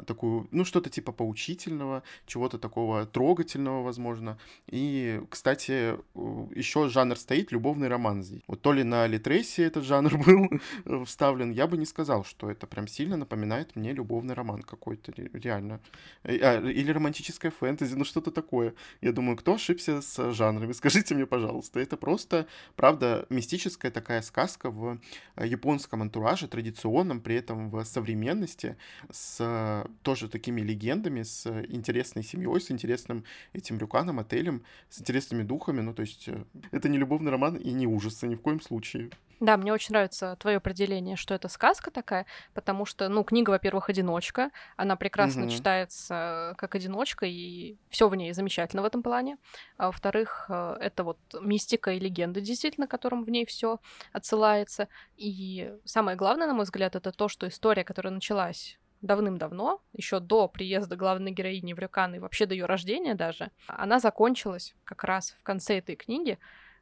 такую, 0.05 0.47
ну, 0.51 0.65
что-то 0.65 0.89
типа 0.89 1.11
поучительного, 1.11 2.03
чего-то 2.25 2.57
такого 2.57 3.05
трогательного, 3.05 3.83
возможно. 3.83 4.37
И, 4.67 5.21
кстати, 5.29 5.97
еще 6.55 6.89
жанр 6.89 7.17
стоит 7.17 7.51
любовный 7.51 7.87
роман 7.87 8.23
здесь. 8.23 8.41
Вот 8.47 8.61
то 8.61 8.73
ли 8.73 8.83
на 8.83 9.07
Литресе 9.07 9.63
этот 9.63 9.83
жанр 9.83 10.17
был 10.25 10.49
э, 10.85 11.05
вставлен, 11.05 11.51
я 11.51 11.67
бы 11.67 11.77
не 11.77 11.85
сказал, 11.85 12.23
что 12.23 12.49
это 12.49 12.67
прям 12.67 12.87
сильно 12.87 13.17
напоминает 13.17 13.75
мне 13.75 13.93
любовный 13.93 14.33
роман 14.33 14.61
какой-то, 14.61 15.13
реально. 15.15 15.79
А, 16.23 16.59
или 16.59 16.91
романтическая 16.91 17.51
фэнтези, 17.51 17.95
ну 17.95 18.05
что-то 18.05 18.31
такое. 18.31 18.73
Я 19.01 19.11
думаю, 19.11 19.37
кто 19.37 19.53
ошибся 19.55 20.01
с 20.01 20.33
жанрами? 20.33 20.71
Скажите 20.73 21.15
мне, 21.15 21.25
пожалуйста. 21.25 21.79
Это 21.79 21.97
просто, 21.97 22.47
правда, 22.75 23.25
мистическая 23.29 23.91
такая 23.91 24.21
сказка 24.21 24.69
в 24.69 24.99
э, 25.35 25.47
японском 25.47 26.01
антураже, 26.01 26.47
традиционном, 26.47 27.21
при 27.21 27.35
этом 27.35 27.69
в 27.69 27.83
современности, 27.85 28.77
с 29.11 29.37
э, 29.39 29.82
тоже 30.01 30.27
такими 30.27 30.61
легендами, 30.61 31.23
с 31.23 31.47
интересной 31.69 32.23
семьей, 32.23 32.59
с 32.59 32.71
интересным 32.71 33.23
этим 33.53 33.77
рюканом, 33.77 34.19
отелем, 34.19 34.63
с 34.89 35.01
интересными 35.01 35.43
духами. 35.43 35.81
Ну, 35.81 35.93
то 35.93 36.01
есть 36.01 36.27
э, 36.27 36.43
это 36.71 36.89
не 36.89 36.97
любовный 36.97 37.31
роман 37.31 37.55
и 37.55 37.71
не 37.71 37.87
ужасы 37.87 38.27
ни 38.27 38.35
в 38.35 38.41
коем 38.41 38.61
случае. 38.61 39.09
Да, 39.43 39.57
мне 39.57 39.73
очень 39.73 39.91
нравится 39.91 40.37
твое 40.39 40.55
определение, 40.55 41.17
что 41.17 41.33
это 41.33 41.49
сказка 41.49 41.91
такая, 41.91 42.25
потому 42.53 42.85
что, 42.85 43.09
ну, 43.09 43.25
книга, 43.25 43.49
во-первых, 43.49 43.89
одиночка, 43.89 44.51
она 44.77 44.95
прекрасно 44.95 45.43
угу. 45.43 45.51
читается 45.51 46.53
как 46.57 46.75
одиночка, 46.75 47.25
и 47.25 47.75
все 47.89 48.07
в 48.07 48.15
ней 48.15 48.31
замечательно 48.31 48.81
в 48.81 48.85
этом 48.85 49.03
плане. 49.03 49.37
А 49.75 49.87
во-вторых, 49.87 50.45
э, 50.47 50.77
это 50.79 51.03
вот 51.03 51.17
мистика 51.41 51.91
и 51.91 51.99
легенда, 51.99 52.39
действительно, 52.39 52.87
которым 52.87 53.25
в 53.25 53.29
ней 53.29 53.45
все 53.45 53.79
отсылается. 54.13 54.87
И 55.17 55.73
самое 55.83 56.15
главное, 56.15 56.47
на 56.47 56.53
мой 56.53 56.63
взгляд, 56.63 56.95
это 56.95 57.11
то, 57.11 57.27
что 57.27 57.45
история, 57.45 57.83
которая 57.83 58.13
началась 58.13 58.79
давным-давно, 59.03 59.81
еще 59.93 60.19
до 60.19 60.47
приезда 60.47 60.95
главной 60.95 61.31
героини 61.31 61.73
в 61.73 61.79
Рюкан 61.79 62.15
и 62.15 62.19
вообще 62.19 62.45
до 62.45 62.55
ее 62.55 62.65
рождения 62.65 63.13
даже, 63.13 63.51
она 63.67 63.99
закончилась 63.99 64.73
как 64.83 65.03
раз 65.03 65.35
в 65.39 65.43
конце 65.43 65.77
этой 65.77 65.95
книги 65.95 66.39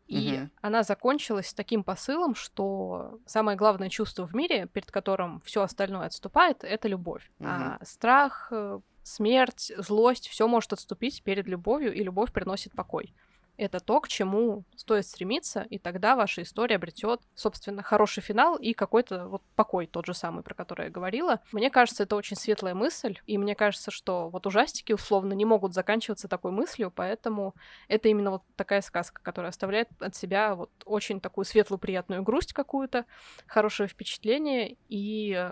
и 0.08 0.40
угу. 0.42 0.50
она 0.62 0.84
закончилась 0.84 1.48
с 1.48 1.54
таким 1.54 1.84
посылом, 1.84 2.36
что 2.36 3.20
самое 3.26 3.58
главное 3.58 3.90
чувство 3.90 4.28
в 4.28 4.36
мире, 4.36 4.68
перед 4.68 4.92
которым 4.92 5.42
все 5.42 5.62
остальное 5.62 6.08
отступает, 6.08 6.64
это 6.64 6.88
любовь. 6.88 7.30
Угу. 7.40 7.48
А 7.50 7.80
страх, 7.84 8.50
э, 8.52 8.80
смерть, 9.04 9.72
злость, 9.78 10.28
все 10.28 10.48
может 10.48 10.74
отступить 10.74 11.24
перед 11.24 11.48
любовью, 11.48 11.94
и 11.94 12.04
любовь 12.04 12.32
приносит 12.34 12.74
покой 12.74 13.14
это 13.62 13.80
то, 13.80 14.02
к 14.02 14.08
чему 14.08 14.64
стоит 14.76 15.06
стремиться, 15.06 15.68
и 15.70 15.78
тогда 15.78 16.16
ваша 16.16 16.42
история 16.42 16.78
обретет, 16.78 17.22
собственно, 17.36 17.84
хороший 17.84 18.22
финал 18.22 18.56
и 18.56 18.74
какой-то 18.74 19.28
вот 19.28 19.44
покой, 19.56 19.86
тот 19.86 20.08
же 20.08 20.16
самый, 20.16 20.42
про 20.42 20.56
который 20.56 20.86
я 20.86 20.92
говорила. 20.92 21.42
Мне 21.52 21.70
кажется, 21.70 22.04
это 22.04 22.16
очень 22.16 22.36
светлая 22.36 22.74
мысль, 22.74 23.20
и 23.28 23.38
мне 23.38 23.54
кажется, 23.54 23.92
что 23.92 24.30
вот 24.30 24.48
ужастики 24.48 24.94
условно 24.94 25.34
не 25.34 25.46
могут 25.46 25.76
заканчиваться 25.76 26.28
такой 26.28 26.52
мыслью, 26.52 26.92
поэтому 26.94 27.54
это 27.88 28.10
именно 28.10 28.32
вот 28.32 28.44
такая 28.56 28.82
сказка, 28.82 29.22
которая 29.22 29.52
оставляет 29.52 29.90
от 30.00 30.16
себя 30.16 30.56
вот 30.56 30.72
очень 30.86 31.22
такую 31.22 31.46
светлую, 31.46 31.78
приятную 31.78 32.24
грусть 32.24 32.54
какую-то, 32.54 33.06
хорошее 33.46 33.88
впечатление 33.88 34.76
и 34.90 35.52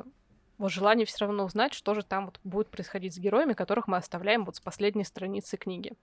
вот 0.60 0.72
желание 0.72 1.06
все 1.06 1.26
равно 1.26 1.46
узнать, 1.46 1.74
что 1.74 1.96
же 1.96 2.04
там 2.04 2.26
вот 2.26 2.40
будет 2.44 2.70
происходить 2.70 3.16
с 3.16 3.18
героями, 3.18 3.54
которых 3.54 3.88
мы 3.88 3.96
оставляем 3.96 4.44
вот 4.44 4.58
с 4.58 4.60
последней 4.60 5.06
страницы 5.06 5.56
книги. 5.56 5.94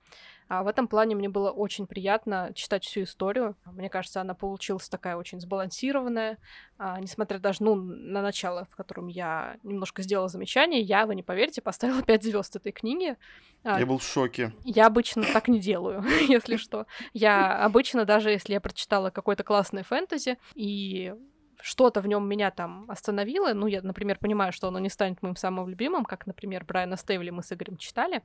А 0.49 0.63
в 0.63 0.67
этом 0.67 0.89
плане 0.89 1.15
мне 1.15 1.29
было 1.29 1.51
очень 1.51 1.87
приятно 1.87 2.53
читать 2.55 2.85
всю 2.85 3.03
историю. 3.03 3.55
Мне 3.67 3.91
кажется, 3.91 4.23
она 4.23 4.33
получилась 4.33 4.89
такая 4.89 5.17
очень 5.17 5.41
сбалансированная. 5.41 6.39
А, 6.79 6.99
несмотря 7.01 7.39
даже 7.39 7.63
ну, 7.63 7.75
на 7.75 8.23
начало, 8.23 8.67
в 8.71 8.77
котором 8.77 9.09
я 9.09 9.59
немножко 9.63 10.03
сделала 10.03 10.29
замечание, 10.29 10.81
я, 10.81 11.05
вы 11.05 11.15
не 11.15 11.23
поверите, 11.23 11.61
поставила 11.61 12.03
5 12.07 12.25
звезд 12.25 12.57
этой 12.57 12.73
книги. 12.73 13.17
А, 13.63 13.79
я 13.79 13.85
был 13.85 13.99
в 13.99 14.05
шоке. 14.05 14.53
Я 14.65 14.87
обычно 14.87 15.23
так 15.23 15.49
не 15.49 15.61
делаю, 15.61 16.03
если 16.29 16.57
что. 16.57 16.87
Я 17.13 17.63
обычно, 17.63 18.07
даже 18.07 18.31
если 18.31 18.55
я 18.55 18.61
прочитала 18.63 19.11
какой-то 19.11 19.45
классный 19.45 19.83
фэнтези, 19.83 20.39
и 20.55 21.13
что-то 21.61 22.01
в 22.01 22.07
нем 22.07 22.29
меня 22.29 22.51
там 22.51 22.91
остановило. 22.91 23.53
Ну, 23.53 23.67
я, 23.67 23.83
например, 23.83 24.19
понимаю, 24.19 24.53
что 24.53 24.69
оно 24.69 24.79
не 24.79 24.89
станет 24.89 25.23
моим 25.23 25.37
самым 25.37 25.69
любимым, 25.69 26.05
как, 26.05 26.27
например, 26.27 26.65
Брайана 26.65 26.97
Стейвли 26.97 27.31
мы 27.31 27.43
с 27.43 27.53
Игорем 27.53 27.77
читали 27.77 28.23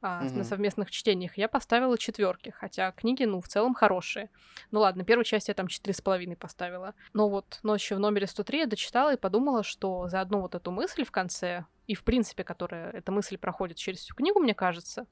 а, 0.00 0.22
mm-hmm. 0.22 0.36
на 0.36 0.44
совместных 0.44 0.90
чтениях. 0.90 1.36
Я 1.36 1.48
поставила 1.48 1.98
четверки, 1.98 2.50
хотя 2.50 2.92
книги, 2.92 3.24
ну, 3.24 3.40
в 3.40 3.48
целом 3.48 3.74
хорошие. 3.74 4.30
Ну 4.70 4.80
ладно, 4.80 5.04
первую 5.04 5.24
часть 5.24 5.48
я 5.48 5.54
там 5.54 5.68
четыре 5.68 5.94
с 5.94 6.00
половиной 6.00 6.36
поставила. 6.36 6.94
Но 7.12 7.28
вот 7.28 7.60
ночью 7.62 7.96
в 7.96 8.00
номере 8.00 8.26
103 8.26 8.58
я 8.60 8.66
дочитала 8.66 9.14
и 9.14 9.18
подумала, 9.18 9.62
что 9.62 10.08
за 10.08 10.20
одну 10.20 10.40
вот 10.40 10.54
эту 10.54 10.70
мысль 10.70 11.04
в 11.04 11.10
конце, 11.10 11.64
и 11.86 11.94
в 11.94 12.04
принципе, 12.04 12.44
которая 12.44 12.90
эта 12.90 13.12
мысль 13.12 13.38
проходит 13.38 13.76
через 13.76 14.00
всю 14.00 14.14
книгу, 14.14 14.40
мне 14.40 14.54
кажется, 14.54 15.06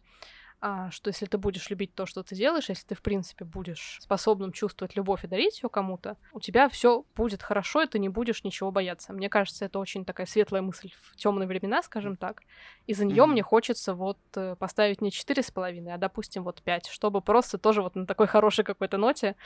а, 0.69 0.91
что 0.91 1.11
если 1.11 1.27
ты 1.27 1.39
будешь 1.39 1.71
любить 1.71 1.95
то, 1.95 2.07
что 2.07 2.25
ты 2.25 2.35
делаешь, 2.35 2.69
если 2.69 2.89
ты, 2.89 2.97
в 2.97 3.01
принципе, 3.01 3.45
будешь 3.45 3.99
способным 4.01 4.51
чувствовать 4.51 4.97
любовь 4.97 5.23
и 5.23 5.29
дарить 5.29 5.63
ее 5.63 5.69
кому-то, 5.69 6.17
у 6.33 6.41
тебя 6.41 6.69
все 6.69 7.05
будет 7.15 7.41
хорошо, 7.41 7.83
и 7.83 7.87
ты 7.87 8.01
не 8.01 8.09
будешь 8.09 8.43
ничего 8.43 8.73
бояться. 8.73 9.13
Мне 9.13 9.29
кажется, 9.29 9.65
это 9.65 9.79
очень 9.79 10.05
такая 10.05 10.27
светлая 10.27 10.63
мысль 10.63 10.91
в 11.03 11.15
темные 11.15 11.47
времена, 11.47 11.85
скажем 11.85 12.17
так. 12.17 12.43
И 12.89 12.95
за 12.95 13.05
нее 13.05 13.23
mm-hmm. 13.23 13.27
мне 13.29 13.43
хочется 13.45 13.95
вот 13.95 14.19
э, 14.35 14.57
поставить 14.57 15.01
не 15.01 15.13
четыре 15.13 15.45
с 15.45 15.53
половиной, 15.53 15.95
а, 15.95 15.99
допустим, 15.99 16.43
вот 16.43 16.61
пять, 16.63 16.89
чтобы 16.89 17.21
просто 17.21 17.59
тоже 17.59 17.81
вот 17.81 17.95
на 17.95 18.05
такой 18.05 18.27
хорошей 18.27 18.65
какой-то 18.65 18.97
ноте 18.97 19.37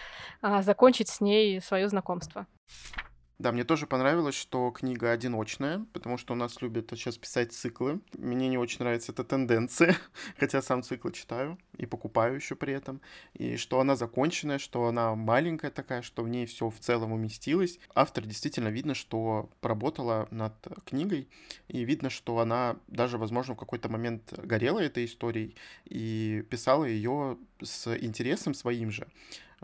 а, 0.41 0.63
закончить 0.63 1.09
с 1.09 1.21
ней 1.21 1.61
свое 1.61 1.87
знакомство. 1.91 2.47
Да, 3.41 3.53
мне 3.53 3.65
тоже 3.65 3.87
понравилось, 3.87 4.35
что 4.35 4.71
книга 4.71 5.13
одиночная, 5.13 5.87
потому 5.95 6.19
что 6.19 6.35
у 6.35 6.37
нас 6.37 6.61
любят 6.61 6.91
сейчас 6.91 7.17
писать 7.17 7.55
циклы. 7.55 8.01
Мне 8.19 8.49
не 8.49 8.59
очень 8.59 8.81
нравится 8.81 9.13
эта 9.13 9.25
тенденция, 9.25 9.97
хотя 10.39 10.61
сам 10.61 10.83
циклы 10.83 11.11
читаю 11.11 11.57
и 11.79 11.87
покупаю 11.87 12.35
еще 12.35 12.55
при 12.55 12.75
этом. 12.75 13.01
И 13.33 13.57
что 13.57 13.81
она 13.81 13.97
законченная, 13.97 14.59
что 14.59 14.89
она 14.89 15.15
маленькая 15.15 15.71
такая, 15.71 16.03
что 16.03 16.23
в 16.23 16.29
ней 16.29 16.45
все 16.45 16.69
в 16.69 16.79
целом 16.81 17.13
уместилось. 17.13 17.79
Автор 17.95 18.27
действительно 18.27 18.69
видно, 18.69 18.93
что 18.93 19.49
поработала 19.63 20.29
над 20.31 20.53
книгой, 20.85 21.27
и 21.69 21.83
видно, 21.87 22.11
что 22.11 22.41
она 22.41 22.77
даже, 22.89 23.17
возможно, 23.17 23.55
в 23.55 23.59
какой-то 23.59 23.89
момент 23.89 24.35
горела 24.37 24.81
этой 24.81 25.07
историей 25.07 25.57
и 25.87 26.45
писала 26.51 26.85
ее 26.85 27.39
с 27.63 27.97
интересом 27.97 28.53
своим 28.53 28.91
же. 28.91 29.09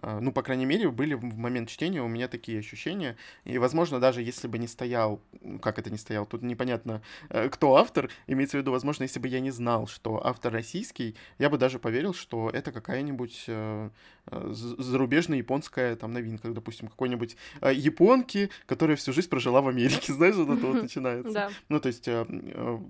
А, 0.02 0.20
ну, 0.20 0.32
по 0.32 0.42
крайней 0.42 0.66
мере, 0.66 0.90
были 0.90 1.14
в 1.14 1.38
момент 1.38 1.68
чтения 1.68 2.02
у 2.02 2.08
меня 2.08 2.28
такие 2.28 2.58
ощущения. 2.58 3.16
И, 3.44 3.58
возможно, 3.58 3.98
даже 3.98 4.22
если 4.22 4.46
бы 4.46 4.58
не 4.58 4.66
стоял, 4.66 5.20
как 5.62 5.78
это 5.78 5.90
не 5.90 5.98
стоял, 5.98 6.26
тут 6.26 6.42
непонятно, 6.42 7.02
э, 7.30 7.48
кто 7.48 7.76
автор, 7.76 8.10
имеется 8.26 8.58
в 8.58 8.60
виду, 8.60 8.72
возможно, 8.72 9.04
если 9.04 9.18
бы 9.18 9.28
я 9.28 9.40
не 9.40 9.50
знал, 9.50 9.86
что 9.86 10.24
автор 10.24 10.52
российский, 10.52 11.16
я 11.38 11.48
бы 11.48 11.58
даже 11.58 11.78
поверил, 11.78 12.12
что 12.12 12.50
это 12.50 12.72
какая-нибудь 12.72 13.44
э, 13.48 13.90
э, 14.26 14.48
зарубежная 14.52 15.38
японская 15.38 15.96
там 15.96 16.12
новинка, 16.12 16.48
допустим, 16.48 16.88
какой-нибудь 16.88 17.36
японки, 17.72 18.50
которая 18.66 18.96
всю 18.96 19.12
жизнь 19.12 19.30
прожила 19.30 19.62
в 19.62 19.68
Америке, 19.68 20.12
знаешь, 20.12 20.34
вот 20.34 20.50
это 20.56 20.66
вот 20.66 20.82
начинается. 20.82 21.50
Ну, 21.68 21.80
то 21.80 21.88
есть 21.88 22.08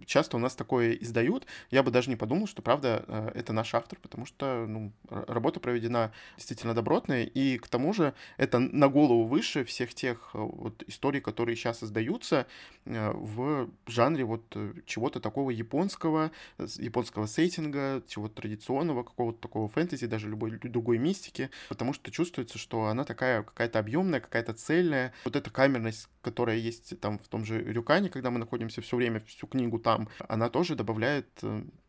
часто 0.07 0.37
у 0.37 0.41
нас 0.41 0.57
такое 0.57 0.93
издают, 0.93 1.47
я 1.71 1.83
бы 1.83 1.91
даже 1.91 2.11
не 2.11 2.17
подумал, 2.17 2.47
что, 2.47 2.63
правда, 2.63 3.33
это 3.35 3.53
наш 3.53 3.75
автор, 3.75 3.99
потому 4.01 4.27
что, 4.27 4.67
ну, 4.67 4.93
работа 5.09 5.61
проведена 5.61 6.13
действительно 6.37 6.75
добро 6.75 6.96
добротное, 6.97 7.25
и 7.25 7.59
к 7.59 7.69
тому 7.69 7.93
же 7.93 8.15
это 8.39 8.59
на 8.59 8.89
голову 8.89 9.27
выше 9.27 9.65
всех 9.65 9.95
тех 9.95 10.31
э, 10.35 10.39
вот 10.39 10.83
историй, 10.87 11.21
которые 11.21 11.57
сейчас 11.57 11.83
издаются 11.83 12.47
э, 12.85 13.13
в 13.13 13.69
жанре 13.87 14.25
вот 14.25 14.45
э, 14.55 14.73
чего-то 14.87 15.21
такого 15.21 15.51
японского, 15.51 16.31
японского 16.59 17.27
сеттинга, 17.27 18.03
чего-то 18.09 18.37
традиционного, 18.37 19.03
какого-то 19.03 19.41
такого 19.41 19.69
фэнтези, 19.69 20.07
даже 20.07 20.29
любой 20.29 20.59
другой 20.59 20.99
мистики, 20.99 21.51
потому 21.69 21.93
что 21.93 22.11
чувствуется, 22.11 22.59
что 22.59 22.87
она 22.87 23.05
такая 23.05 23.43
какая-то 23.43 23.79
объемная, 23.79 24.21
какая-то 24.21 24.55
цельная. 24.55 25.13
Вот 25.25 25.37
эта 25.37 25.51
камерность, 25.51 26.09
которая 26.23 26.57
есть 26.57 26.99
там 27.01 27.19
в 27.19 27.29
том 27.29 27.45
же 27.45 27.63
Рюкане, 27.63 28.09
когда 28.09 28.31
мы 28.31 28.39
находимся 28.39 28.81
все 28.81 28.97
время, 28.97 29.21
всю 29.21 29.47
книгу 29.47 29.79
там, 29.79 30.09
она 30.29 30.49
тоже 30.49 30.75
добавляет 30.75 31.29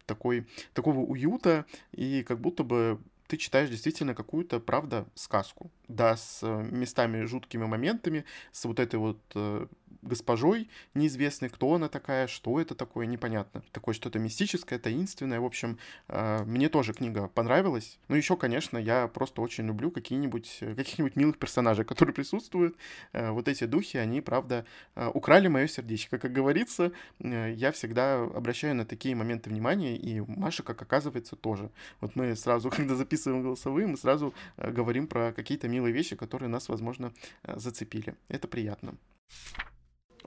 такой, 0.06 0.48
такого 0.74 1.00
уюта, 1.00 1.66
и 1.92 2.24
как 2.24 2.40
будто 2.40 2.64
бы 2.64 3.00
ты 3.28 3.38
читаешь 3.38 3.70
действительно 3.70 4.16
какую-то, 4.16 4.60
правда, 4.60 5.06
сказку. 5.16 5.72
Да, 5.88 6.16
с 6.16 6.40
э, 6.44 6.64
местами 6.72 7.24
жуткими 7.24 7.66
моментами, 7.66 8.26
с 8.52 8.66
вот 8.66 8.80
этой 8.80 8.98
вот 8.98 9.20
э, 9.36 9.68
госпожой 10.02 10.70
неизвестной, 10.94 11.50
кто 11.50 11.74
она 11.74 11.90
такая, 11.90 12.28
что 12.28 12.60
это 12.60 12.76
такое, 12.76 13.06
непонятно. 13.06 13.64
Такое 13.72 13.94
что-то 13.94 14.20
мистическое, 14.20 14.80
таинственное. 14.80 15.40
В 15.40 15.46
общем, 15.46 15.78
э, 16.08 16.44
мне 16.46 16.70
тоже 16.70 16.94
книга 16.94 17.28
понравилась. 17.28 18.00
Ну, 18.08 18.16
еще, 18.16 18.38
конечно, 18.38 18.78
я 18.78 19.08
просто 19.08 19.42
очень 19.42 19.66
люблю 19.68 19.92
какие-нибудь, 19.92 20.58
э, 20.62 20.76
каких-нибудь 20.76 21.16
милых 21.16 21.38
персонажей, 21.38 21.86
которые 21.86 22.14
присутствуют. 22.14 22.76
Э, 23.14 23.32
вот 23.32 23.48
эти 23.48 23.66
духи, 23.66 23.98
они, 23.98 24.22
правда, 24.22 24.66
украли 25.14 25.48
мое 25.48 25.68
сердечко. 25.68 26.18
Как 26.18 26.32
говорится, 26.32 26.92
я 27.20 27.72
всегда 27.72 28.24
обращаю 28.24 28.76
на 28.76 28.86
такие 28.86 29.16
моменты 29.16 29.50
внимания, 29.50 29.98
и 29.98 30.22
Маша, 30.22 30.64
как 30.64 30.82
оказывается, 30.82 31.36
тоже. 31.36 31.70
Вот 32.02 32.16
мы 32.16 32.36
сразу, 32.36 32.70
когда 32.76 32.96
записываем 32.96 33.44
голосовые, 33.44 33.88
мы 33.88 33.98
сразу 33.98 34.34
говорим 34.58 35.08
про 35.08 35.32
какие-то 35.34 35.68
милые 35.68 35.94
вещи, 35.94 36.16
которые 36.16 36.50
нас, 36.50 36.70
возможно, 36.70 37.14
зацепили. 37.44 38.16
Это 38.30 38.48
приятно. 38.48 38.98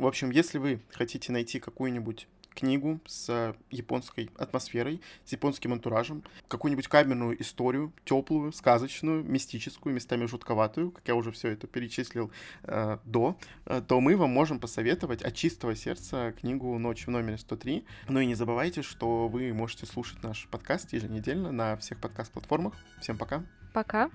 В 0.01 0.07
общем, 0.07 0.31
если 0.31 0.57
вы 0.57 0.81
хотите 0.93 1.31
найти 1.31 1.61
какую-нибудь 1.61 2.27
книгу 2.55 3.01
с 3.07 3.55
японской 3.71 4.31
атмосферой, 4.37 5.03
с 5.27 5.33
японским 5.33 5.75
антуражем, 5.75 6.25
какую-нибудь 6.49 6.89
камерную 6.89 7.41
историю, 7.41 7.93
теплую, 8.05 8.53
сказочную, 8.53 9.23
мистическую, 9.23 9.95
местами 9.95 10.25
жутковатую, 10.25 10.91
как 10.91 11.07
я 11.07 11.15
уже 11.15 11.33
все 11.33 11.49
это 11.49 11.67
перечислил 11.67 12.31
э, 12.65 12.99
до, 13.05 13.37
э, 13.67 13.83
то 13.87 14.01
мы 14.01 14.17
вам 14.17 14.31
можем 14.31 14.59
посоветовать 14.59 15.23
от 15.23 15.35
чистого 15.35 15.77
сердца 15.77 16.33
книгу 16.33 16.79
«Ночь 16.79 17.07
в 17.07 17.11
номере 17.11 17.37
103». 17.37 17.85
Ну 18.09 18.21
и 18.21 18.27
не 18.27 18.35
забывайте, 18.35 18.83
что 18.83 19.29
вы 19.29 19.53
можете 19.53 19.87
слушать 19.87 20.23
наш 20.23 20.49
подкаст 20.51 20.93
еженедельно 20.95 21.53
на 21.53 21.77
всех 21.77 22.01
подкаст-платформах. 22.01 22.75
Всем 23.01 23.19
пока. 23.19 23.45
Пока. 23.75 24.11